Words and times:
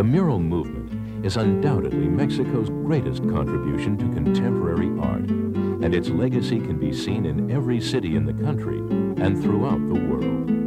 The 0.00 0.04
mural 0.04 0.38
movement 0.38 1.26
is 1.26 1.36
undoubtedly 1.36 2.08
Mexico's 2.08 2.70
greatest 2.70 3.22
contribution 3.24 3.98
to 3.98 4.14
contemporary 4.14 4.88
art, 4.98 5.28
and 5.28 5.94
its 5.94 6.08
legacy 6.08 6.58
can 6.58 6.78
be 6.78 6.90
seen 6.90 7.26
in 7.26 7.50
every 7.50 7.82
city 7.82 8.16
in 8.16 8.24
the 8.24 8.32
country 8.32 8.78
and 8.78 9.42
throughout 9.42 9.86
the 9.88 10.00
world. 10.00 10.59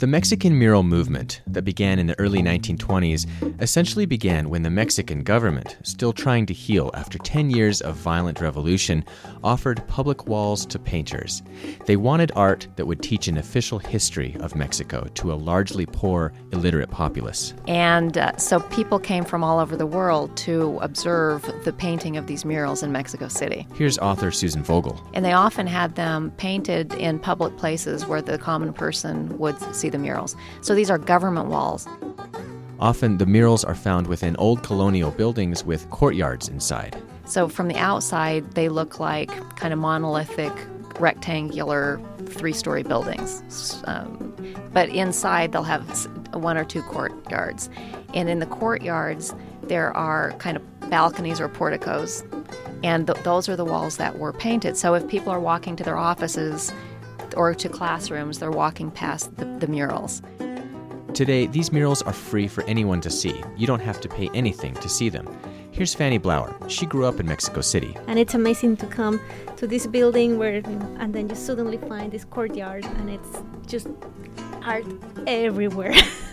The 0.00 0.06
Mexican 0.06 0.58
mural 0.58 0.82
movement 0.82 1.42
that 1.46 1.60
began 1.60 1.98
in 1.98 2.06
the 2.06 2.18
early 2.18 2.42
1920s 2.42 3.26
essentially 3.60 4.06
began 4.06 4.48
when 4.48 4.62
the 4.62 4.70
Mexican 4.70 5.22
government, 5.22 5.76
still 5.82 6.14
trying 6.14 6.46
to 6.46 6.54
heal 6.54 6.90
after 6.94 7.18
10 7.18 7.50
years 7.50 7.82
of 7.82 7.96
violent 7.96 8.40
revolution, 8.40 9.04
offered 9.44 9.86
public 9.88 10.26
walls 10.26 10.64
to 10.64 10.78
painters. 10.78 11.42
They 11.84 11.96
wanted 11.96 12.32
art 12.34 12.66
that 12.76 12.86
would 12.86 13.02
teach 13.02 13.28
an 13.28 13.36
official 13.36 13.78
history 13.78 14.34
of 14.40 14.56
Mexico 14.56 15.06
to 15.16 15.34
a 15.34 15.34
largely 15.34 15.84
poor, 15.84 16.32
illiterate 16.52 16.90
populace. 16.90 17.52
And 17.68 18.16
uh, 18.16 18.34
so 18.38 18.60
people 18.60 18.98
came 18.98 19.26
from 19.26 19.44
all 19.44 19.58
over 19.58 19.76
the 19.76 19.84
world 19.84 20.34
to 20.38 20.78
observe 20.80 21.42
the 21.66 21.74
painting 21.74 22.16
of 22.16 22.26
these 22.26 22.46
murals 22.46 22.82
in 22.82 22.90
Mexico 22.90 23.28
City. 23.28 23.66
Here's 23.74 23.98
author 23.98 24.30
Susan 24.30 24.62
Vogel. 24.62 24.98
And 25.12 25.26
they 25.26 25.34
often 25.34 25.66
had 25.66 25.96
them 25.96 26.30
painted 26.38 26.94
in 26.94 27.18
public 27.18 27.58
places 27.58 28.06
where 28.06 28.22
the 28.22 28.38
common 28.38 28.72
person 28.72 29.36
would 29.36 29.60
see 29.74 29.89
the 29.90 29.98
murals. 29.98 30.36
So 30.60 30.74
these 30.74 30.90
are 30.90 30.98
government 30.98 31.48
walls. 31.48 31.86
Often 32.78 33.18
the 33.18 33.26
murals 33.26 33.62
are 33.62 33.74
found 33.74 34.06
within 34.06 34.36
old 34.36 34.62
colonial 34.62 35.10
buildings 35.10 35.64
with 35.64 35.88
courtyards 35.90 36.48
inside. 36.48 36.96
So 37.26 37.48
from 37.48 37.68
the 37.68 37.76
outside, 37.76 38.52
they 38.52 38.68
look 38.68 38.98
like 38.98 39.28
kind 39.56 39.72
of 39.72 39.78
monolithic, 39.78 40.52
rectangular, 40.98 42.00
three 42.26 42.52
story 42.52 42.82
buildings. 42.82 43.82
Um, 43.84 44.34
but 44.72 44.88
inside, 44.88 45.52
they'll 45.52 45.62
have 45.62 45.86
one 46.32 46.56
or 46.56 46.64
two 46.64 46.82
courtyards. 46.82 47.68
And 48.14 48.28
in 48.28 48.38
the 48.38 48.46
courtyards, 48.46 49.34
there 49.62 49.94
are 49.96 50.32
kind 50.32 50.56
of 50.56 50.90
balconies 50.90 51.40
or 51.40 51.48
porticos. 51.48 52.24
And 52.82 53.06
th- 53.06 53.22
those 53.24 53.48
are 53.48 53.56
the 53.56 53.64
walls 53.64 53.98
that 53.98 54.18
were 54.18 54.32
painted. 54.32 54.76
So 54.76 54.94
if 54.94 55.06
people 55.06 55.32
are 55.32 55.40
walking 55.40 55.76
to 55.76 55.84
their 55.84 55.98
offices, 55.98 56.72
or 57.36 57.54
to 57.54 57.68
classrooms, 57.68 58.38
they're 58.38 58.50
walking 58.50 58.90
past 58.90 59.36
the, 59.36 59.44
the 59.44 59.66
murals. 59.66 60.22
Today, 61.14 61.46
these 61.46 61.72
murals 61.72 62.02
are 62.02 62.12
free 62.12 62.46
for 62.46 62.62
anyone 62.64 63.00
to 63.00 63.10
see. 63.10 63.42
You 63.56 63.66
don't 63.66 63.80
have 63.80 64.00
to 64.02 64.08
pay 64.08 64.30
anything 64.32 64.74
to 64.74 64.88
see 64.88 65.08
them. 65.08 65.26
Here's 65.72 65.94
Fanny 65.94 66.18
Blauer. 66.18 66.54
She 66.68 66.86
grew 66.86 67.06
up 67.06 67.20
in 67.20 67.26
Mexico 67.26 67.60
City. 67.60 67.96
And 68.06 68.18
it's 68.18 68.34
amazing 68.34 68.76
to 68.78 68.86
come 68.86 69.20
to 69.56 69.66
this 69.66 69.86
building 69.86 70.38
where, 70.38 70.62
and 70.98 71.14
then 71.14 71.28
you 71.28 71.34
suddenly 71.34 71.78
find 71.78 72.12
this 72.12 72.24
courtyard, 72.24 72.84
and 72.84 73.10
it's 73.10 73.42
just 73.66 73.88
art 74.64 74.84
everywhere. 75.26 75.94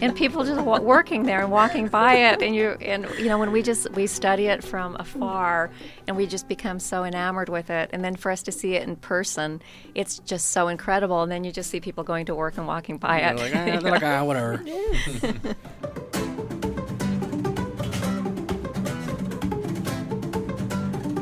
and 0.00 0.14
people 0.14 0.44
just 0.44 0.60
working 0.62 1.24
there 1.24 1.40
and 1.40 1.50
walking 1.50 1.88
by 1.88 2.14
it, 2.14 2.42
and 2.42 2.54
you 2.54 2.70
and 2.80 3.06
you 3.18 3.26
know 3.26 3.38
when 3.38 3.52
we 3.52 3.62
just 3.62 3.90
we 3.92 4.06
study 4.06 4.46
it 4.46 4.62
from 4.62 4.96
afar, 4.96 5.70
and 6.06 6.16
we 6.16 6.26
just 6.26 6.48
become 6.48 6.78
so 6.78 7.04
enamored 7.04 7.48
with 7.48 7.70
it, 7.70 7.90
and 7.92 8.04
then 8.04 8.16
for 8.16 8.30
us 8.30 8.42
to 8.42 8.52
see 8.52 8.74
it 8.74 8.86
in 8.86 8.96
person, 8.96 9.60
it's 9.94 10.18
just 10.20 10.48
so 10.48 10.68
incredible. 10.68 11.22
And 11.22 11.30
then 11.32 11.44
you 11.44 11.52
just 11.52 11.70
see 11.70 11.80
people 11.80 12.04
going 12.04 12.26
to 12.26 12.34
work 12.34 12.56
and 12.58 12.66
walking 12.66 12.98
by 12.98 13.20
it. 13.20 13.36
Like, 13.36 13.54
ah, 13.84 13.88
like 13.88 14.02
ah, 14.02 14.24
whatever. 14.24 14.62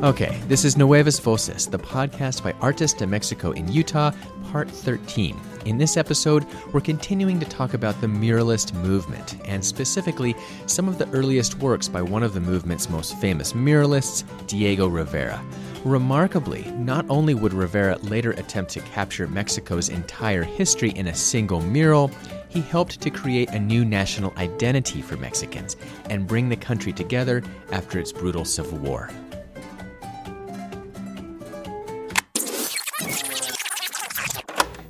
Okay, 0.03 0.39
this 0.47 0.65
is 0.65 0.77
Nuevas 0.77 1.17
Voces, 1.17 1.65
the 1.65 1.79
podcast 1.79 2.43
by 2.43 2.51
Artes 2.61 2.93
de 2.93 3.07
Mexico 3.07 3.49
in 3.51 3.67
Utah, 3.71 4.11
part 4.51 4.69
13. 4.69 5.35
In 5.65 5.79
this 5.79 5.97
episode, 5.97 6.45
we're 6.73 6.79
continuing 6.79 7.39
to 7.39 7.45
talk 7.47 7.73
about 7.73 7.99
the 7.99 8.05
muralist 8.05 8.75
movement, 8.83 9.35
and 9.45 9.65
specifically 9.65 10.35
some 10.67 10.87
of 10.87 10.99
the 10.99 11.09
earliest 11.09 11.57
works 11.57 11.87
by 11.87 12.03
one 12.03 12.21
of 12.21 12.35
the 12.35 12.39
movement's 12.39 12.87
most 12.87 13.17
famous 13.17 13.53
muralists, 13.53 14.23
Diego 14.45 14.87
Rivera. 14.87 15.43
Remarkably, 15.83 16.65
not 16.77 17.03
only 17.09 17.33
would 17.33 17.51
Rivera 17.51 17.97
later 18.03 18.31
attempt 18.33 18.71
to 18.73 18.79
capture 18.81 19.27
Mexico's 19.27 19.89
entire 19.89 20.43
history 20.43 20.91
in 20.91 21.07
a 21.07 21.15
single 21.15 21.61
mural, 21.61 22.11
he 22.47 22.61
helped 22.61 23.01
to 23.01 23.09
create 23.09 23.49
a 23.49 23.59
new 23.59 23.83
national 23.83 24.33
identity 24.37 25.01
for 25.01 25.17
Mexicans 25.17 25.77
and 26.11 26.27
bring 26.27 26.47
the 26.47 26.55
country 26.55 26.93
together 26.93 27.41
after 27.71 27.97
its 27.97 28.11
brutal 28.11 28.45
civil 28.45 28.77
war. 28.77 29.09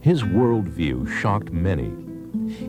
His 0.05 0.21
worldview 0.21 1.11
shocked 1.19 1.51
many. 1.51 1.91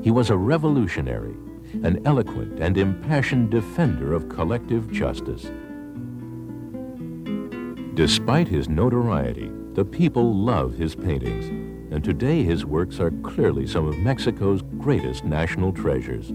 He 0.03 0.11
was 0.11 0.31
a 0.31 0.39
revolutionary, 0.39 1.35
an 1.83 2.01
eloquent 2.07 2.61
and 2.61 2.79
impassioned 2.79 3.51
defender 3.51 4.15
of 4.15 4.31
collective 4.31 4.91
justice. 4.91 5.47
Despite 7.93 8.49
his 8.49 8.71
notoriety, 8.71 9.51
the 9.75 9.85
people 9.85 10.35
love 10.35 10.79
his 10.79 10.95
paintings, 10.95 11.45
and 11.93 12.03
today 12.03 12.43
his 12.43 12.65
works 12.65 13.01
are 13.01 13.11
clearly 13.23 13.67
some 13.67 13.87
of 13.87 13.99
Mexico's 13.99 14.63
greatest 14.79 15.23
national 15.23 15.75
treasures. 15.75 16.33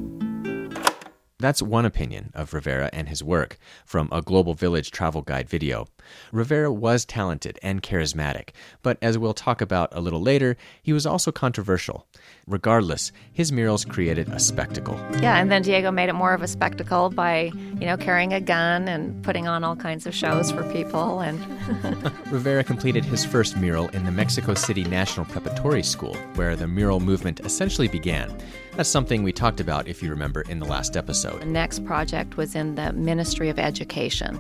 That's 1.40 1.64
one 1.64 1.88
opinion 1.88 2.30
of 2.36 2.54
Rivera 2.54 2.92
and 2.94 3.10
his 3.10 3.24
work 3.24 3.58
from 3.84 4.08
a 4.12 4.22
Global 4.22 4.54
Village 4.54 4.92
travel 4.92 5.24
guide 5.24 5.50
video. 5.50 5.88
Rivera 6.32 6.72
was 6.72 7.06
talented 7.06 7.60
and 7.62 7.82
charismatic, 7.82 8.50
but 8.82 8.98
as 9.02 9.18
we'll 9.18 9.34
talk 9.34 9.62
about 9.62 9.90
a 9.92 10.02
little 10.02 10.22
later, 10.22 10.58
he 10.82 10.94
was 10.94 11.06
also 11.06 11.32
controversial. 11.32 12.08
Regardless, 12.48 13.12
his 13.32 13.52
murals 13.52 13.86
created 13.86 14.28
a 14.30 14.40
spectacle. 14.40 14.96
Yeah, 15.22 15.38
and 15.38 15.52
then 15.52 15.62
Diego 15.62 15.92
made 15.92 16.10
it 16.10 16.14
more 16.14 16.34
of 16.34 16.42
a 16.42 16.48
spectacle 16.48 17.10
by, 17.10 17.52
you 17.80 17.86
know, 17.86 17.98
carrying 17.98 18.34
a 18.34 18.42
gun 18.42 18.88
and 18.88 19.24
putting 19.24 19.48
on 19.48 19.64
all 19.64 19.76
kinds 19.76 20.06
of 20.06 20.16
shows 20.16 20.52
for 20.52 20.64
people 20.72 21.20
and 21.20 21.40
Rivera 22.32 22.64
completed 22.64 23.06
his 23.06 23.26
first 23.26 23.58
mural 23.58 23.90
in 23.90 24.06
the 24.06 24.12
Mexico 24.12 24.54
City 24.54 24.84
National 24.84 25.26
Preparatory 25.26 25.84
School, 25.84 26.16
where 26.36 26.56
the 26.56 26.68
mural 26.68 27.00
movement 27.00 27.40
essentially 27.42 27.88
began. 27.88 28.36
That's 28.76 28.90
something 28.90 29.24
we 29.24 29.34
talked 29.34 29.60
about, 29.60 29.88
if 29.88 30.02
you 30.02 30.10
remember, 30.10 30.42
in 30.42 30.60
the 30.60 30.66
last 30.66 30.96
episode. 30.96 31.42
The 31.42 31.46
next 31.46 31.86
project 31.86 32.38
was 32.38 32.56
in 32.56 32.76
the 32.76 32.94
Ministry 32.94 33.50
of 33.50 33.60
Education. 33.60 34.40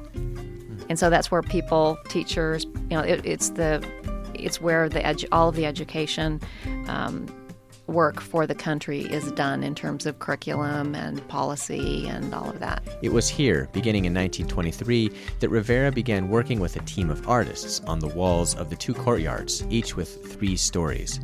And 0.91 0.99
so 0.99 1.09
that's 1.09 1.31
where 1.31 1.41
people, 1.41 1.97
teachers, 2.09 2.65
you 2.65 2.97
know, 2.97 2.99
it, 2.99 3.25
it's 3.25 3.51
the, 3.51 3.81
it's 4.33 4.59
where 4.59 4.89
the 4.89 4.99
edu- 4.99 5.29
all 5.31 5.47
of 5.47 5.55
the 5.55 5.65
education 5.65 6.41
um, 6.89 7.27
work 7.87 8.19
for 8.19 8.45
the 8.45 8.55
country 8.55 9.03
is 9.03 9.31
done 9.31 9.63
in 9.63 9.73
terms 9.73 10.05
of 10.05 10.19
curriculum 10.19 10.93
and 10.93 11.25
policy 11.29 12.09
and 12.09 12.35
all 12.35 12.49
of 12.49 12.59
that. 12.59 12.83
It 13.01 13.13
was 13.13 13.29
here, 13.29 13.69
beginning 13.71 14.03
in 14.03 14.13
1923, 14.13 15.13
that 15.39 15.47
Rivera 15.47 15.93
began 15.93 16.27
working 16.27 16.59
with 16.59 16.75
a 16.75 16.81
team 16.81 17.09
of 17.09 17.25
artists 17.25 17.79
on 17.87 17.99
the 17.99 18.09
walls 18.09 18.53
of 18.55 18.69
the 18.69 18.75
two 18.75 18.93
courtyards, 18.93 19.63
each 19.69 19.95
with 19.95 20.29
three 20.33 20.57
stories. 20.57 21.19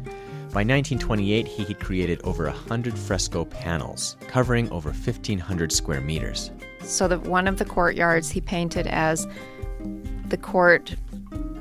By 0.54 0.64
1928, 0.64 1.46
he 1.46 1.66
had 1.66 1.80
created 1.82 2.22
over 2.24 2.46
100 2.46 2.98
fresco 2.98 3.44
panels, 3.44 4.16
covering 4.30 4.72
over 4.72 4.92
1,500 4.92 5.74
square 5.74 6.00
meters. 6.00 6.52
So, 6.84 7.08
the, 7.10 7.20
one 7.20 7.48
of 7.48 7.58
the 7.58 7.66
courtyards 7.66 8.30
he 8.30 8.40
painted 8.40 8.88
as 8.88 9.28
the 10.30 10.38
court 10.38 10.96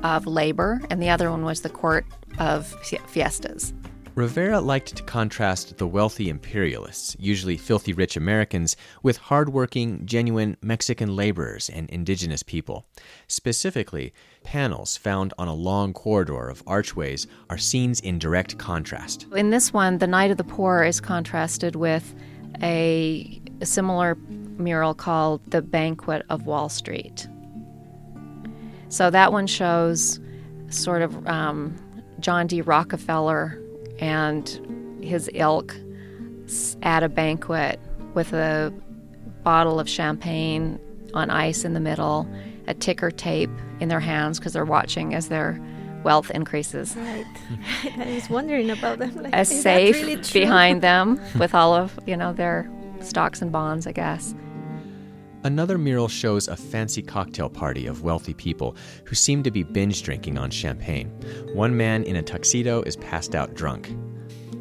of 0.03 0.27
labor, 0.27 0.81
and 0.89 1.01
the 1.01 1.09
other 1.09 1.29
one 1.31 1.43
was 1.43 1.61
the 1.61 1.69
court 1.69 2.05
of 2.39 2.67
fiestas. 3.07 3.73
Rivera 4.17 4.59
liked 4.59 4.95
to 4.95 5.03
contrast 5.03 5.77
the 5.77 5.85
wealthy 5.85 6.27
imperialists, 6.27 7.15
usually 7.19 7.55
filthy 7.55 7.93
rich 7.93 8.17
Americans, 8.17 8.75
with 9.03 9.17
hardworking, 9.17 10.07
genuine 10.07 10.57
Mexican 10.63 11.15
laborers 11.15 11.69
and 11.69 11.87
indigenous 11.91 12.41
people. 12.41 12.87
Specifically, 13.27 14.11
panels 14.43 14.97
found 14.97 15.35
on 15.37 15.47
a 15.47 15.53
long 15.53 15.93
corridor 15.93 16.49
of 16.49 16.63
archways 16.65 17.27
are 17.51 17.59
scenes 17.59 17.99
in 17.99 18.17
direct 18.17 18.57
contrast. 18.57 19.27
In 19.35 19.51
this 19.51 19.71
one, 19.71 19.99
the 19.99 20.07
Night 20.07 20.31
of 20.31 20.37
the 20.37 20.43
Poor 20.43 20.81
is 20.81 20.99
contrasted 20.99 21.75
with 21.75 22.15
a, 22.63 23.39
a 23.61 23.67
similar 23.67 24.15
mural 24.57 24.95
called 24.95 25.41
The 25.51 25.61
Banquet 25.61 26.25
of 26.31 26.47
Wall 26.47 26.69
Street. 26.69 27.27
So 28.89 29.09
that 29.09 29.31
one 29.31 29.47
shows 29.47 30.19
sort 30.69 31.01
of 31.01 31.27
um, 31.27 31.75
John 32.19 32.47
D. 32.47 32.61
Rockefeller 32.61 33.61
and 33.99 34.99
his 35.01 35.29
ilk 35.33 35.75
at 36.81 37.03
a 37.03 37.09
banquet 37.09 37.79
with 38.13 38.33
a 38.33 38.73
bottle 39.43 39.79
of 39.79 39.89
champagne 39.89 40.79
on 41.13 41.29
ice 41.29 41.63
in 41.63 41.73
the 41.73 41.79
middle, 41.79 42.27
a 42.67 42.73
ticker 42.73 43.11
tape 43.11 43.49
in 43.79 43.89
their 43.89 43.99
hands 43.99 44.39
because 44.39 44.53
they're 44.53 44.65
watching 44.65 45.13
as 45.13 45.29
their 45.29 45.61
wealth 46.03 46.29
increases. 46.31 46.95
Right. 46.95 47.25
I 47.97 48.13
was 48.13 48.29
wondering 48.29 48.69
about 48.69 48.99
them. 48.99 49.15
Like, 49.15 49.33
a 49.35 49.45
safe 49.45 49.95
really 49.95 50.21
behind 50.33 50.81
them 50.81 51.19
with 51.39 51.53
all 51.53 51.73
of 51.73 51.99
you 52.05 52.15
know 52.15 52.33
their 52.33 52.69
stocks 53.01 53.41
and 53.41 53.51
bonds, 53.51 53.87
I 53.87 53.91
guess. 53.91 54.33
Another 55.47 55.77
mural 55.77 56.09
shows 56.09 56.49
a 56.49 56.57
fancy 56.57 57.01
cocktail 57.01 57.47
party 57.47 57.87
of 57.87 58.03
wealthy 58.03 58.33
people 58.33 58.75
who 59.05 59.15
seem 59.15 59.43
to 59.43 59.49
be 59.49 59.63
binge 59.63 60.03
drinking 60.03 60.37
on 60.37 60.49
champagne. 60.49 61.07
One 61.53 61.77
man 61.77 62.03
in 62.03 62.17
a 62.17 62.21
tuxedo 62.21 62.81
is 62.81 62.97
passed 62.97 63.33
out 63.33 63.53
drunk. 63.53 63.95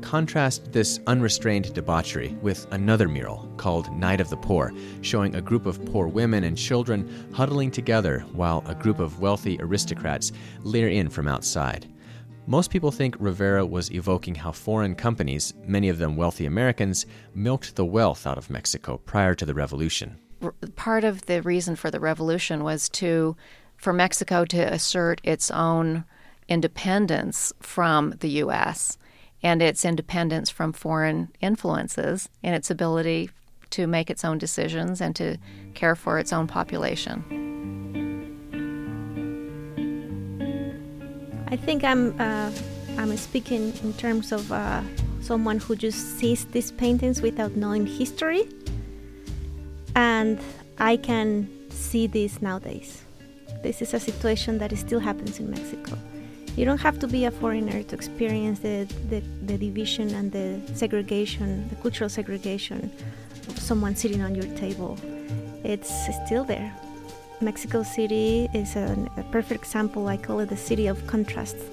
Contrast 0.01 0.73
this 0.73 1.01
unrestrained 1.09 1.75
debauchery 1.75 2.39
with 2.41 2.69
another 2.71 3.09
mural 3.09 3.53
called 3.57 3.93
Night 3.97 4.21
of 4.21 4.31
the 4.31 4.37
Poor, 4.37 4.73
showing 5.01 5.35
a 5.35 5.41
group 5.41 5.67
of 5.67 5.85
poor 5.87 6.07
women 6.07 6.45
and 6.45 6.57
children 6.57 7.29
huddling 7.35 7.73
together 7.73 8.21
while 8.33 8.63
a 8.67 8.75
group 8.77 9.01
of 9.01 9.19
wealthy 9.19 9.59
aristocrats 9.59 10.31
leer 10.63 10.89
in 10.89 11.09
from 11.09 11.27
outside. 11.27 11.93
Most 12.47 12.71
people 12.71 12.93
think 12.93 13.17
Rivera 13.19 13.67
was 13.67 13.91
evoking 13.91 14.37
how 14.37 14.53
foreign 14.53 14.95
companies, 14.95 15.53
many 15.65 15.89
of 15.89 15.99
them 15.99 16.15
wealthy 16.15 16.47
Americans, 16.47 17.07
milked 17.35 17.75
the 17.75 17.85
wealth 17.85 18.25
out 18.25 18.39
of 18.39 18.51
Mexico 18.51 18.99
prior 18.99 19.35
to 19.35 19.45
the 19.45 19.53
revolution. 19.53 20.17
Part 20.77 21.05
of 21.05 21.27
the 21.27 21.43
reason 21.43 21.77
for 21.77 21.91
the 21.91 22.01
revolution 22.01 22.63
was 22.63 22.89
to 22.91 23.37
for 23.77 23.93
Mexico 23.93 24.45
to 24.47 24.73
assert 24.73 25.21
its 25.25 25.51
own 25.51 26.05
independence 26.49 27.53
from 27.61 28.15
the 28.21 28.29
US 28.43 28.99
and 29.43 29.63
its 29.63 29.85
independence 29.85 30.51
from 30.51 30.73
foreign 30.73 31.29
influences 31.41 32.29
and 32.43 32.55
its 32.55 32.71
ability 32.71 33.31
to 33.71 33.87
make 33.87 34.11
its 34.11 34.25
own 34.25 34.39
decisions 34.39 35.01
and 35.01 35.15
to 35.17 35.37
care 35.75 35.95
for 35.95 36.19
its 36.19 36.33
own 36.33 36.47
population. 36.47 37.25
I 41.49 41.57
think 41.57 41.85
I'm 41.85 42.19
uh, 42.21 42.51
I'm 42.99 43.17
speaking 43.17 43.73
in 43.83 43.93
terms 43.95 44.33
of 44.33 44.51
uh, 44.51 44.83
someone 45.21 45.59
who 45.59 45.77
just 45.77 46.19
sees 46.19 46.45
these 46.47 46.73
paintings 46.73 47.23
without 47.23 47.53
knowing 47.57 47.87
history, 47.87 48.49
and 49.97 50.39
I 50.79 50.97
can 50.97 51.49
see 51.71 52.07
this 52.07 52.41
nowadays. 52.41 53.03
This 53.63 53.83
is 53.83 53.95
a 53.95 53.99
situation 53.99 54.59
that 54.59 54.77
still 54.77 55.01
happens 55.01 55.41
in 55.41 55.51
Mexico. 55.51 55.99
You 56.55 56.65
don't 56.65 56.81
have 56.81 56.99
to 57.01 57.09
be 57.09 57.25
a 57.25 57.31
foreigner 57.31 57.83
to 57.83 57.95
experience 57.95 58.61
the, 58.61 58.87
the, 59.09 59.21
the 59.43 59.59
division 59.59 60.15
and 60.15 60.31
the 60.31 60.61
segregation, 60.75 61.69
the 61.69 61.77
cultural 61.77 62.09
segregation 62.09 62.93
of 63.49 63.59
someone 63.59 63.97
sitting 63.97 64.23
on 64.23 64.35
your 64.35 64.47
table. 64.57 64.97
It's 65.65 65.91
still 66.25 66.45
there. 66.45 66.73
Mexico 67.41 67.83
City 67.83 68.49
is 68.55 68.77
a, 68.77 68.97
a 69.17 69.23
perfect 69.25 69.63
example. 69.63 70.07
I 70.09 70.17
call 70.17 70.41
it 70.41 70.49
the 70.49 70.57
city 70.57 70.87
of 70.87 71.07
contrasts 71.07 71.65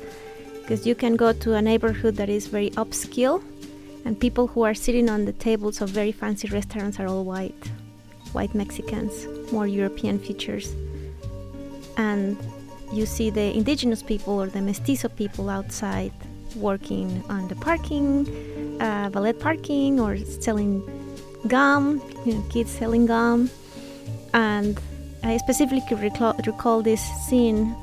because 0.62 0.88
you 0.88 0.96
can 0.96 1.16
go 1.16 1.34
to 1.34 1.54
a 1.56 1.62
neighborhood 1.62 2.16
that 2.16 2.30
is 2.30 2.48
very 2.48 2.69
upscale, 2.72 3.44
and 4.06 4.19
people 4.19 4.48
who 4.48 4.64
are 4.64 4.74
sitting 4.74 5.10
on 5.10 5.26
the 5.26 5.34
tables 5.34 5.81
of 5.81 5.90
very 5.90 6.12
fancy 6.12 6.48
restaurants 6.48 7.00
are 7.00 7.08
all 7.08 7.24
white, 7.24 7.72
white 8.33 8.53
Mexicans, 8.56 9.27
more 9.51 9.68
European 9.68 10.19
features. 10.19 10.74
And 11.97 12.38
you 12.91 13.06
see 13.06 13.30
the 13.30 13.56
indigenous 13.56 14.03
people 14.03 14.41
or 14.41 14.47
the 14.47 14.62
mestizo 14.62 15.09
people 15.09 15.50
outside 15.50 16.12
working 16.56 17.24
on 17.30 17.47
the 17.47 17.56
parking, 17.56 18.27
uh, 18.80 19.09
valet 19.12 19.33
parking, 19.33 20.00
or 20.00 20.18
selling 20.18 20.81
gum, 21.47 22.01
you 22.25 22.33
know, 22.35 22.44
kids 22.50 22.71
selling 22.71 23.06
gum. 23.06 23.50
And 24.33 24.80
I 25.24 25.38
specifically 25.38 25.97
recall, 25.97 26.35
recall 26.45 26.81
this 26.81 27.01
scene 27.27 27.75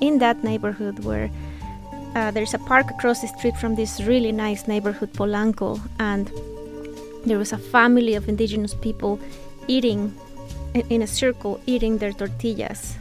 in 0.00 0.18
that 0.18 0.42
neighborhood 0.42 1.04
where 1.04 1.30
uh, 2.14 2.30
there's 2.30 2.54
a 2.54 2.58
park 2.58 2.90
across 2.90 3.20
the 3.20 3.28
street 3.28 3.56
from 3.56 3.74
this 3.74 4.00
really 4.00 4.32
nice 4.32 4.66
neighborhood, 4.66 5.12
Polanco, 5.12 5.80
and 5.98 6.30
there 7.26 7.38
was 7.38 7.52
a 7.52 7.58
family 7.58 8.14
of 8.14 8.28
indigenous 8.28 8.74
people 8.74 9.20
eating 9.68 10.14
in 10.90 11.02
a 11.02 11.06
circle, 11.06 11.60
eating 11.66 11.98
their 11.98 12.12
tortillas 12.12 12.96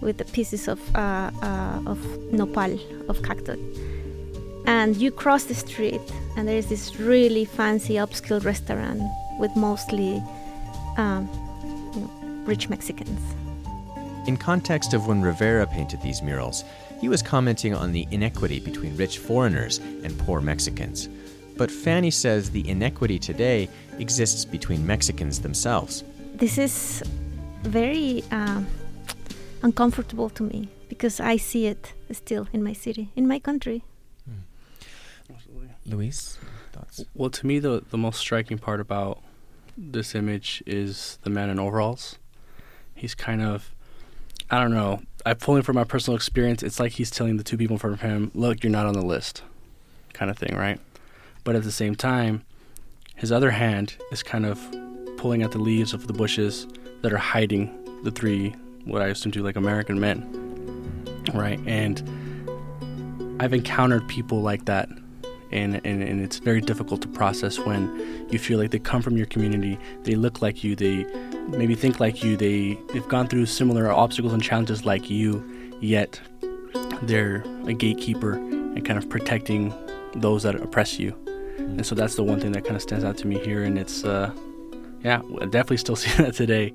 with 0.00 0.18
the 0.18 0.24
pieces 0.24 0.68
of, 0.68 0.80
uh, 0.94 1.30
uh, 1.42 1.80
of 1.86 1.98
nopal, 2.32 2.78
of 3.08 3.22
cactus. 3.22 3.58
And 4.66 4.96
you 4.96 5.10
cross 5.10 5.44
the 5.44 5.54
street, 5.54 6.00
and 6.36 6.48
there's 6.48 6.66
this 6.66 6.96
really 6.96 7.44
fancy 7.44 7.94
upscale 7.94 8.42
restaurant 8.44 9.02
with 9.38 9.54
mostly 9.56 10.22
um, 10.96 11.28
rich 12.46 12.68
Mexicans. 12.68 13.20
In 14.26 14.38
context 14.38 14.94
of 14.94 15.06
when 15.06 15.20
Rivera 15.20 15.66
painted 15.66 16.00
these 16.00 16.22
murals, 16.22 16.64
he 17.00 17.08
was 17.10 17.22
commenting 17.22 17.74
on 17.74 17.92
the 17.92 18.06
inequity 18.10 18.58
between 18.60 18.96
rich 18.96 19.18
foreigners 19.18 19.78
and 19.78 20.18
poor 20.20 20.40
Mexicans. 20.40 21.08
But 21.56 21.70
Fanny 21.70 22.10
says 22.10 22.50
the 22.50 22.68
inequity 22.68 23.18
today 23.18 23.68
exists 23.98 24.44
between 24.44 24.86
Mexicans 24.86 25.40
themselves. 25.40 26.04
This 26.34 26.58
is 26.58 27.02
very 27.62 28.24
uh, 28.30 28.62
uncomfortable 29.62 30.30
to 30.30 30.42
me 30.42 30.68
because 30.88 31.20
I 31.20 31.36
see 31.36 31.66
it 31.66 31.92
still 32.12 32.48
in 32.52 32.62
my 32.62 32.72
city, 32.72 33.10
in 33.16 33.28
my 33.28 33.38
country. 33.38 33.84
Hmm. 34.26 35.34
Luis, 35.86 36.38
thoughts? 36.72 37.04
Well, 37.14 37.30
to 37.30 37.46
me, 37.46 37.58
the 37.60 37.84
the 37.90 37.98
most 37.98 38.18
striking 38.18 38.58
part 38.58 38.80
about 38.80 39.22
this 39.76 40.14
image 40.14 40.62
is 40.66 41.18
the 41.22 41.30
man 41.30 41.50
in 41.50 41.58
overalls 41.58 42.18
he's 42.94 43.14
kind 43.14 43.42
of 43.42 43.70
I 44.50 44.60
don't 44.60 44.74
know. 44.74 45.00
I'm 45.24 45.36
pulling 45.36 45.62
from 45.62 45.76
my 45.76 45.84
personal 45.84 46.16
experience, 46.16 46.62
it's 46.62 46.78
like 46.78 46.92
he's 46.92 47.10
telling 47.10 47.38
the 47.38 47.44
two 47.44 47.56
people 47.56 47.74
in 47.74 47.78
front 47.78 47.94
of 47.94 48.02
him, 48.02 48.30
"Look, 48.34 48.62
you're 48.62 48.70
not 48.70 48.84
on 48.86 48.92
the 48.92 49.04
list," 49.04 49.42
kind 50.12 50.30
of 50.30 50.36
thing, 50.36 50.54
right? 50.54 50.78
But 51.44 51.56
at 51.56 51.62
the 51.62 51.72
same 51.72 51.94
time, 51.94 52.42
his 53.16 53.30
other 53.30 53.50
hand 53.50 53.96
is 54.10 54.22
kind 54.22 54.46
of 54.46 54.60
pulling 55.16 55.42
at 55.42 55.52
the 55.52 55.58
leaves 55.58 55.92
of 55.92 56.06
the 56.06 56.12
bushes 56.12 56.66
that 57.02 57.12
are 57.12 57.18
hiding 57.18 57.70
the 58.02 58.10
three, 58.10 58.50
what 58.84 59.02
I 59.02 59.08
assume 59.08 59.32
to 59.32 59.42
like 59.42 59.56
American 59.56 60.00
men, 60.00 61.24
right? 61.32 61.60
And 61.66 62.02
I've 63.40 63.52
encountered 63.52 64.08
people 64.08 64.42
like 64.42 64.64
that 64.66 64.88
and, 65.54 65.80
and, 65.84 66.02
and 66.02 66.20
it's 66.20 66.38
very 66.38 66.60
difficult 66.60 67.00
to 67.02 67.08
process 67.08 67.58
when 67.58 68.26
you 68.30 68.38
feel 68.38 68.58
like 68.58 68.72
they 68.72 68.78
come 68.78 69.00
from 69.00 69.16
your 69.16 69.26
community, 69.26 69.78
they 70.02 70.16
look 70.16 70.42
like 70.42 70.64
you, 70.64 70.74
they 70.74 71.04
maybe 71.48 71.74
think 71.74 72.00
like 72.00 72.24
you, 72.24 72.36
they, 72.36 72.78
they've 72.92 73.08
gone 73.08 73.28
through 73.28 73.46
similar 73.46 73.90
obstacles 73.90 74.32
and 74.32 74.42
challenges 74.42 74.84
like 74.84 75.08
you, 75.08 75.42
yet 75.80 76.20
they're 77.02 77.44
a 77.66 77.72
gatekeeper 77.72 78.32
and 78.32 78.84
kind 78.84 78.98
of 78.98 79.08
protecting 79.08 79.72
those 80.16 80.42
that 80.42 80.56
oppress 80.56 80.98
you. 80.98 81.23
And 81.58 81.86
so 81.86 81.94
that's 81.94 82.14
the 82.14 82.24
one 82.24 82.40
thing 82.40 82.52
that 82.52 82.64
kind 82.64 82.76
of 82.76 82.82
stands 82.82 83.04
out 83.04 83.16
to 83.18 83.26
me 83.26 83.38
here, 83.38 83.62
and 83.62 83.78
it's, 83.78 84.04
uh, 84.04 84.32
yeah, 85.02 85.22
I 85.40 85.44
definitely 85.46 85.78
still 85.78 85.96
see 85.96 86.10
that 86.22 86.34
today. 86.34 86.74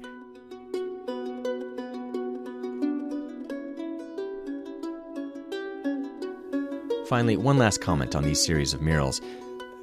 Finally, 7.08 7.38
one 7.38 7.58
last 7.58 7.82
comment 7.82 8.16
on 8.16 8.24
these 8.24 8.40
series 8.44 8.74
of 8.74 8.82
murals. 8.82 9.20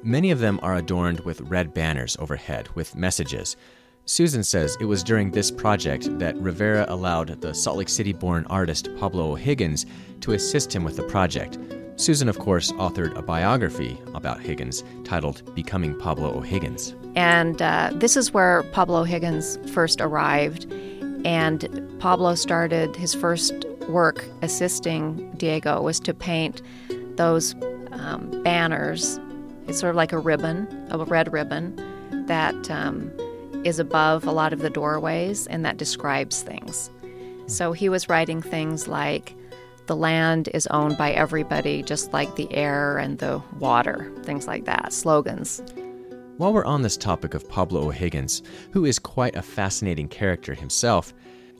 Many 0.01 0.31
of 0.31 0.39
them 0.39 0.61
are 0.63 0.75
adorned 0.75 1.19
with 1.21 1.41
red 1.41 1.73
banners 1.73 2.15
overhead 2.19 2.69
with 2.75 2.95
messages. 2.95 3.57
Susan 4.05 4.41
says 4.41 4.77
it 4.79 4.85
was 4.85 5.03
during 5.03 5.31
this 5.31 5.51
project 5.51 6.07
that 6.19 6.37
Rivera 6.37 6.85
allowed 6.87 7.41
the 7.41 7.53
Salt 7.53 7.77
Lake 7.77 7.89
City 7.89 8.13
born 8.13 8.45
artist 8.49 8.87
Pablo 8.97 9.33
O'Higgins 9.33 9.85
to 10.21 10.31
assist 10.31 10.73
him 10.73 10.85
with 10.85 10.95
the 10.95 11.03
project. 11.03 11.57
Susan, 11.97 12.29
of 12.29 12.37
course, 12.37 12.71
authored 12.73 13.17
a 13.17 13.23
biography 13.23 13.99
about 14.13 14.39
Higgins 14.39 14.83
titled 15.03 15.41
Becoming 15.55 15.97
Pablo 15.97 16.31
O'Higgins. 16.37 16.93
And 17.15 17.59
uh, 17.59 17.91
this 17.95 18.15
is 18.15 18.31
where 18.31 18.61
Pablo 18.71 19.03
Higgins 19.03 19.57
first 19.71 19.99
arrived. 19.99 20.71
And 21.25 21.67
Pablo 21.99 22.35
started 22.35 22.95
his 22.95 23.15
first 23.15 23.65
work 23.89 24.23
assisting 24.43 25.31
Diego 25.37 25.81
was 25.81 25.99
to 26.01 26.13
paint 26.13 26.61
those 27.15 27.55
um, 27.91 28.43
banners. 28.43 29.19
It's 29.67 29.79
sort 29.79 29.89
of 29.89 29.95
like 29.95 30.13
a 30.13 30.19
ribbon, 30.19 30.67
a 30.91 31.03
red 31.03 31.33
ribbon 31.33 31.75
that 32.27 32.69
um, 32.69 33.11
is 33.63 33.79
above 33.79 34.23
a 34.25 34.31
lot 34.31 34.53
of 34.53 34.59
the 34.59 34.69
doorways 34.69 35.47
and 35.47 35.65
that 35.65 35.77
describes 35.77 36.43
things. 36.43 36.91
So 37.47 37.71
he 37.71 37.89
was 37.89 38.07
writing 38.07 38.41
things 38.41 38.87
like, 38.87 39.33
the 39.87 39.95
land 39.95 40.49
is 40.53 40.67
owned 40.67 40.97
by 40.97 41.11
everybody, 41.11 41.81
just 41.81 42.13
like 42.13 42.35
the 42.35 42.53
air 42.53 42.97
and 42.97 43.17
the 43.19 43.41
water, 43.59 44.11
things 44.23 44.47
like 44.47 44.65
that, 44.65 44.93
slogans. 44.93 45.61
While 46.37 46.53
we're 46.53 46.65
on 46.65 46.83
this 46.83 46.97
topic 46.97 47.33
of 47.33 47.49
Pablo 47.49 47.87
O'Higgins, 47.87 48.43
who 48.71 48.85
is 48.85 48.99
quite 48.99 49.35
a 49.35 49.41
fascinating 49.41 50.07
character 50.07 50.53
himself, 50.53 51.13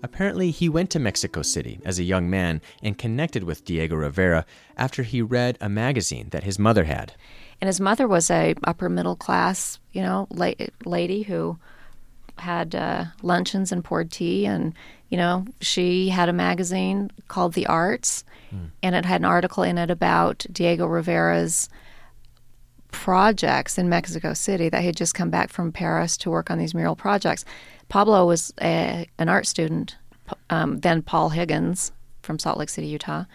Apparently, 0.04 0.52
he 0.52 0.70
went 0.70 0.92
to 0.92 1.00
Mexico 1.00 1.42
City 1.42 1.80
as 1.84 1.98
a 1.98 2.04
young 2.04 2.30
man 2.30 2.62
and 2.84 2.98
connected 2.98 3.44
with 3.44 3.66
Diego 3.66 3.96
Rivera 3.96 4.46
after 4.78 5.04
he 5.04 5.22
read 5.22 5.58
a 5.60 5.70
magazine 5.70 6.30
that 6.30 6.44
his 6.44 6.60
mother 6.60 6.84
had. 6.84 7.14
And 7.60 7.68
his 7.68 7.82
mother 7.82 8.08
was 8.08 8.30
a 8.30 8.54
upper 8.64 8.90
middle 8.90 9.16
class, 9.16 9.80
you 9.92 10.04
know, 10.04 10.28
la- 10.30 10.54
lady 10.86 11.24
who 11.24 11.58
had 12.40 12.76
uh, 12.76 13.06
luncheons 13.22 13.72
and 13.72 13.84
poured 13.84 14.12
tea, 14.12 14.46
and 14.46 14.74
you 15.10 15.18
know, 15.18 15.46
she 15.62 16.10
had 16.10 16.30
a 16.30 16.34
magazine 16.34 17.12
called 17.28 17.54
The 17.54 17.68
Arts, 17.68 18.24
mm. 18.54 18.70
and 18.84 18.96
it 18.96 19.06
had 19.06 19.22
an 19.22 19.26
article 19.26 19.64
in 19.64 19.78
it 19.78 19.90
about 19.90 20.46
Diego 20.52 20.86
Rivera's 20.86 21.70
projects 22.92 23.78
in 23.78 23.90
Mexico 23.90 24.34
City 24.34 24.70
that 24.70 24.82
he 24.82 24.88
had 24.88 24.96
just 24.96 25.14
come 25.14 25.30
back 25.30 25.50
from 25.50 25.72
Paris 25.72 26.18
to 26.18 26.30
work 26.30 26.50
on 26.50 26.58
these 26.58 26.74
mural 26.74 26.96
projects. 26.96 27.46
Pablo 27.90 28.26
was 28.26 28.54
a, 28.62 29.08
an 29.18 29.30
art 29.30 29.46
student, 29.46 29.96
um, 30.50 30.80
then 30.80 31.02
Paul 31.02 31.30
Higgins 31.30 31.92
from 32.22 32.40
Salt 32.40 32.58
Lake 32.58 32.70
City, 32.70 32.88
Utah, 32.88 33.26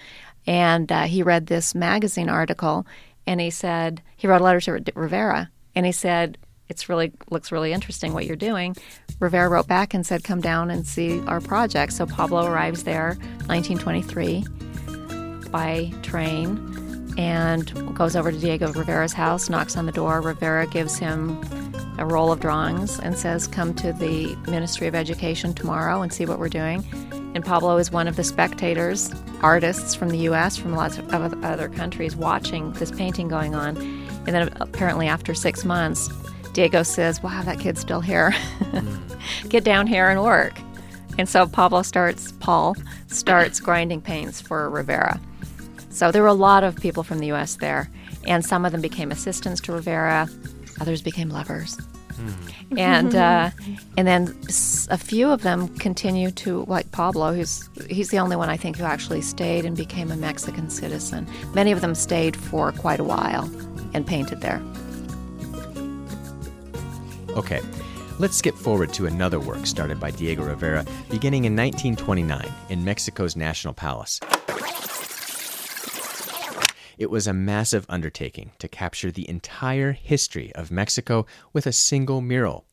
and 0.47 0.90
uh, 0.90 1.02
he 1.04 1.23
read 1.23 1.47
this 1.47 1.75
magazine 1.75 2.28
article, 2.28 2.87
and 3.26 3.40
he 3.40 3.50
said 3.50 4.02
he 4.16 4.26
wrote 4.26 4.40
a 4.40 4.44
letter 4.44 4.61
to 4.61 4.92
Rivera, 4.94 5.50
and 5.75 5.87
he 5.87 5.92
said 5.92 6.37
it's 6.72 6.88
really 6.88 7.12
looks 7.30 7.52
really 7.52 7.72
interesting 7.72 8.14
what 8.14 8.24
you're 8.24 8.34
doing. 8.34 8.74
Rivera 9.20 9.48
wrote 9.50 9.68
back 9.68 9.92
and 9.92 10.06
said, 10.06 10.24
"Come 10.24 10.40
down 10.40 10.70
and 10.70 10.86
see 10.86 11.20
our 11.26 11.40
project." 11.40 11.92
So 11.92 12.06
Pablo 12.06 12.46
arrives 12.46 12.84
there, 12.84 13.18
1923, 13.46 14.44
by 15.50 15.92
train, 16.02 17.14
and 17.18 17.94
goes 17.94 18.16
over 18.16 18.32
to 18.32 18.38
Diego 18.38 18.72
Rivera's 18.72 19.12
house, 19.12 19.50
knocks 19.50 19.76
on 19.76 19.84
the 19.84 19.92
door. 19.92 20.22
Rivera 20.22 20.66
gives 20.66 20.96
him 20.96 21.38
a 21.98 22.06
roll 22.06 22.32
of 22.32 22.40
drawings 22.40 22.98
and 23.00 23.16
says, 23.16 23.46
Come 23.46 23.74
to 23.74 23.92
the 23.92 24.34
Ministry 24.50 24.86
of 24.86 24.94
Education 24.94 25.52
tomorrow 25.52 26.00
and 26.00 26.12
see 26.12 26.24
what 26.24 26.38
we're 26.38 26.48
doing. 26.48 26.84
And 27.34 27.44
Pablo 27.44 27.76
is 27.78 27.90
one 27.90 28.08
of 28.08 28.16
the 28.16 28.24
spectators, 28.24 29.10
artists 29.40 29.94
from 29.94 30.08
the 30.10 30.18
US, 30.28 30.56
from 30.56 30.74
lots 30.74 30.98
of 30.98 31.12
other 31.12 31.68
countries, 31.68 32.16
watching 32.16 32.72
this 32.74 32.90
painting 32.90 33.28
going 33.28 33.54
on. 33.54 33.76
And 34.26 34.28
then 34.28 34.48
apparently, 34.60 35.06
after 35.06 35.34
six 35.34 35.64
months, 35.64 36.08
Diego 36.52 36.82
says, 36.82 37.23
Wow, 37.23 37.42
that 37.42 37.59
kid's 37.59 37.80
still 37.80 38.00
here. 38.00 38.35
Get 39.49 39.64
down 39.64 39.87
here 39.87 40.09
and 40.09 40.23
work. 40.23 40.59
And 41.18 41.28
so 41.28 41.47
Pablo 41.47 41.82
starts, 41.82 42.32
Paul 42.32 42.76
starts 43.09 43.61
grinding 43.61 44.00
paints 44.00 44.40
for 44.40 44.68
Rivera. 44.71 45.21
So 45.90 46.11
there 46.11 46.23
were 46.23 46.28
a 46.28 46.35
lot 46.35 46.64
of 46.64 46.76
people 46.76 47.02
from 47.02 47.18
the 47.18 47.30
US 47.32 47.56
there, 47.56 47.90
and 48.26 48.44
some 48.44 48.64
of 48.64 48.73
them 48.73 48.80
became 48.80 49.11
assistants 49.11 49.61
to 49.62 49.73
Rivera, 49.73 50.28
others 50.80 51.02
became 51.02 51.28
lovers. 51.28 51.76
Mm. 52.12 52.78
And 52.78 53.14
uh, 53.28 53.50
and 53.97 54.09
then 54.09 54.35
a 54.88 54.97
few 54.97 55.30
of 55.30 55.42
them 55.42 55.68
continue 55.78 56.30
to 56.32 56.64
like 56.66 56.90
Pablo, 56.92 57.35
who's 57.35 57.68
he's 57.88 58.09
the 58.09 58.18
only 58.18 58.37
one 58.37 58.49
I 58.49 58.56
think 58.56 58.76
who 58.78 58.85
actually 58.85 59.21
stayed 59.21 59.64
and 59.64 59.76
became 59.76 60.11
a 60.11 60.16
Mexican 60.16 60.71
citizen. 60.71 61.26
Many 61.54 61.73
of 61.73 61.82
them 61.82 61.94
stayed 61.94 62.37
for 62.37 62.73
quite 62.73 63.00
a 63.00 63.04
while 63.04 63.44
and 63.92 64.06
painted 64.06 64.40
there. 64.40 64.62
Okay, 67.34 67.62
let's 68.18 68.36
skip 68.36 68.54
forward 68.54 68.92
to 68.92 69.06
another 69.06 69.40
work 69.40 69.64
started 69.66 69.98
by 69.98 70.10
Diego 70.10 70.44
Rivera 70.44 70.84
beginning 71.08 71.46
in 71.46 71.56
1929 71.56 72.46
in 72.68 72.84
Mexico's 72.84 73.36
National 73.36 73.72
Palace. 73.72 74.20
It 76.98 77.10
was 77.10 77.26
a 77.26 77.32
massive 77.32 77.86
undertaking 77.88 78.52
to 78.58 78.68
capture 78.68 79.10
the 79.10 79.28
entire 79.30 79.92
history 79.92 80.54
of 80.54 80.70
Mexico 80.70 81.24
with 81.54 81.66
a 81.66 81.72
single 81.72 82.20
mural. 82.20 82.66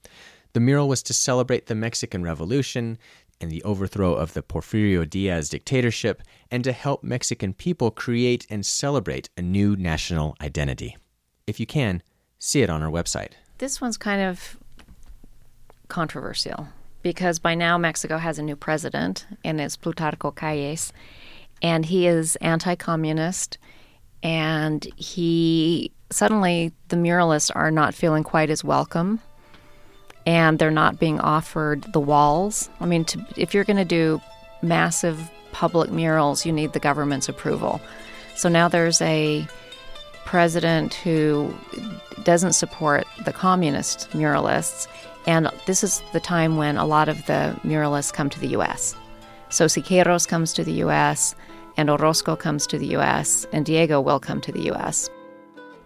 The 0.52 0.60
mural 0.60 0.90
was 0.90 1.02
to 1.04 1.14
celebrate 1.14 1.68
the 1.68 1.76
Mexican 1.76 2.22
Revolution 2.22 2.98
and 3.40 3.50
the 3.50 3.64
overthrow 3.64 4.14
of 4.14 4.34
the 4.34 4.44
Porfirio 4.44 5.10
Diaz 5.10 5.48
dictatorship 5.48 6.22
and 6.52 6.66
to 6.66 6.74
help 6.74 7.02
Mexican 7.02 7.54
people 7.54 7.92
create 7.92 8.46
and 8.50 8.66
celebrate 8.66 9.30
a 9.38 9.42
new 9.42 9.78
national 9.78 10.36
identity. 10.42 10.98
If 11.48 11.62
you 11.62 11.66
can, 11.66 12.04
see 12.40 12.62
it 12.62 12.70
on 12.70 12.84
our 12.84 12.92
website. 12.92 13.32
This 13.60 13.82
one's 13.82 13.98
kind 13.98 14.22
of 14.22 14.58
controversial 15.90 16.70
because 17.02 17.40
by 17.40 17.56
now 17.56 17.78
Mexico 17.78 18.18
has 18.18 18.40
a 18.40 18.42
new 18.42 18.56
president, 18.56 19.28
and 19.44 19.60
it's 19.60 19.76
Plutarco 19.76 20.34
Calles, 20.34 20.94
and 21.62 21.86
he 21.86 22.08
is 22.08 22.38
anti 22.38 22.76
communist 22.76 23.58
and 24.24 24.88
he 24.96 25.92
suddenly 26.10 26.72
the 26.88 26.96
muralists 26.96 27.52
are 27.54 27.70
not 27.70 27.94
feeling 27.94 28.24
quite 28.24 28.50
as 28.50 28.64
welcome 28.64 29.20
and 30.26 30.58
they're 30.58 30.72
not 30.72 30.98
being 30.98 31.20
offered 31.20 31.84
the 31.92 32.00
walls. 32.00 32.70
I 32.80 32.86
mean, 32.86 33.04
to, 33.06 33.26
if 33.36 33.54
you're 33.54 33.66
going 33.66 33.78
to 33.78 33.86
do 33.86 34.22
massive 34.62 35.30
public 35.52 35.92
murals, 35.92 36.46
you 36.46 36.54
need 36.54 36.72
the 36.72 36.80
government's 36.80 37.28
approval. 37.28 37.82
So 38.36 38.48
now 38.48 38.70
there's 38.70 39.02
a 39.02 39.46
president 40.30 40.94
who 40.94 41.54
doesn't 42.24 42.54
support 42.54 43.06
the 43.26 43.34
communist 43.34 44.10
muralists, 44.12 44.88
and 45.26 45.50
this 45.66 45.84
is 45.84 46.02
the 46.14 46.20
time 46.20 46.56
when 46.56 46.78
a 46.78 46.86
lot 46.86 47.10
of 47.10 47.18
the 47.26 47.60
muralists 47.64 48.14
come 48.14 48.30
to 48.30 48.40
the 48.40 48.50
U.S. 48.50 48.96
So 49.50 49.66
Siqueiros 49.66 50.28
comes 50.28 50.54
to 50.54 50.64
the 50.64 50.74
U.S 50.86 51.36
and 51.80 51.90
Orozco 51.90 52.36
comes 52.36 52.68
to 52.68 52.78
the 52.78 52.88
U.S., 52.88 53.48
and 53.54 53.66
Diego 53.66 54.02
will 54.02 54.20
come 54.20 54.42
to 54.42 54.52
the 54.52 54.64
U.S. 54.64 55.10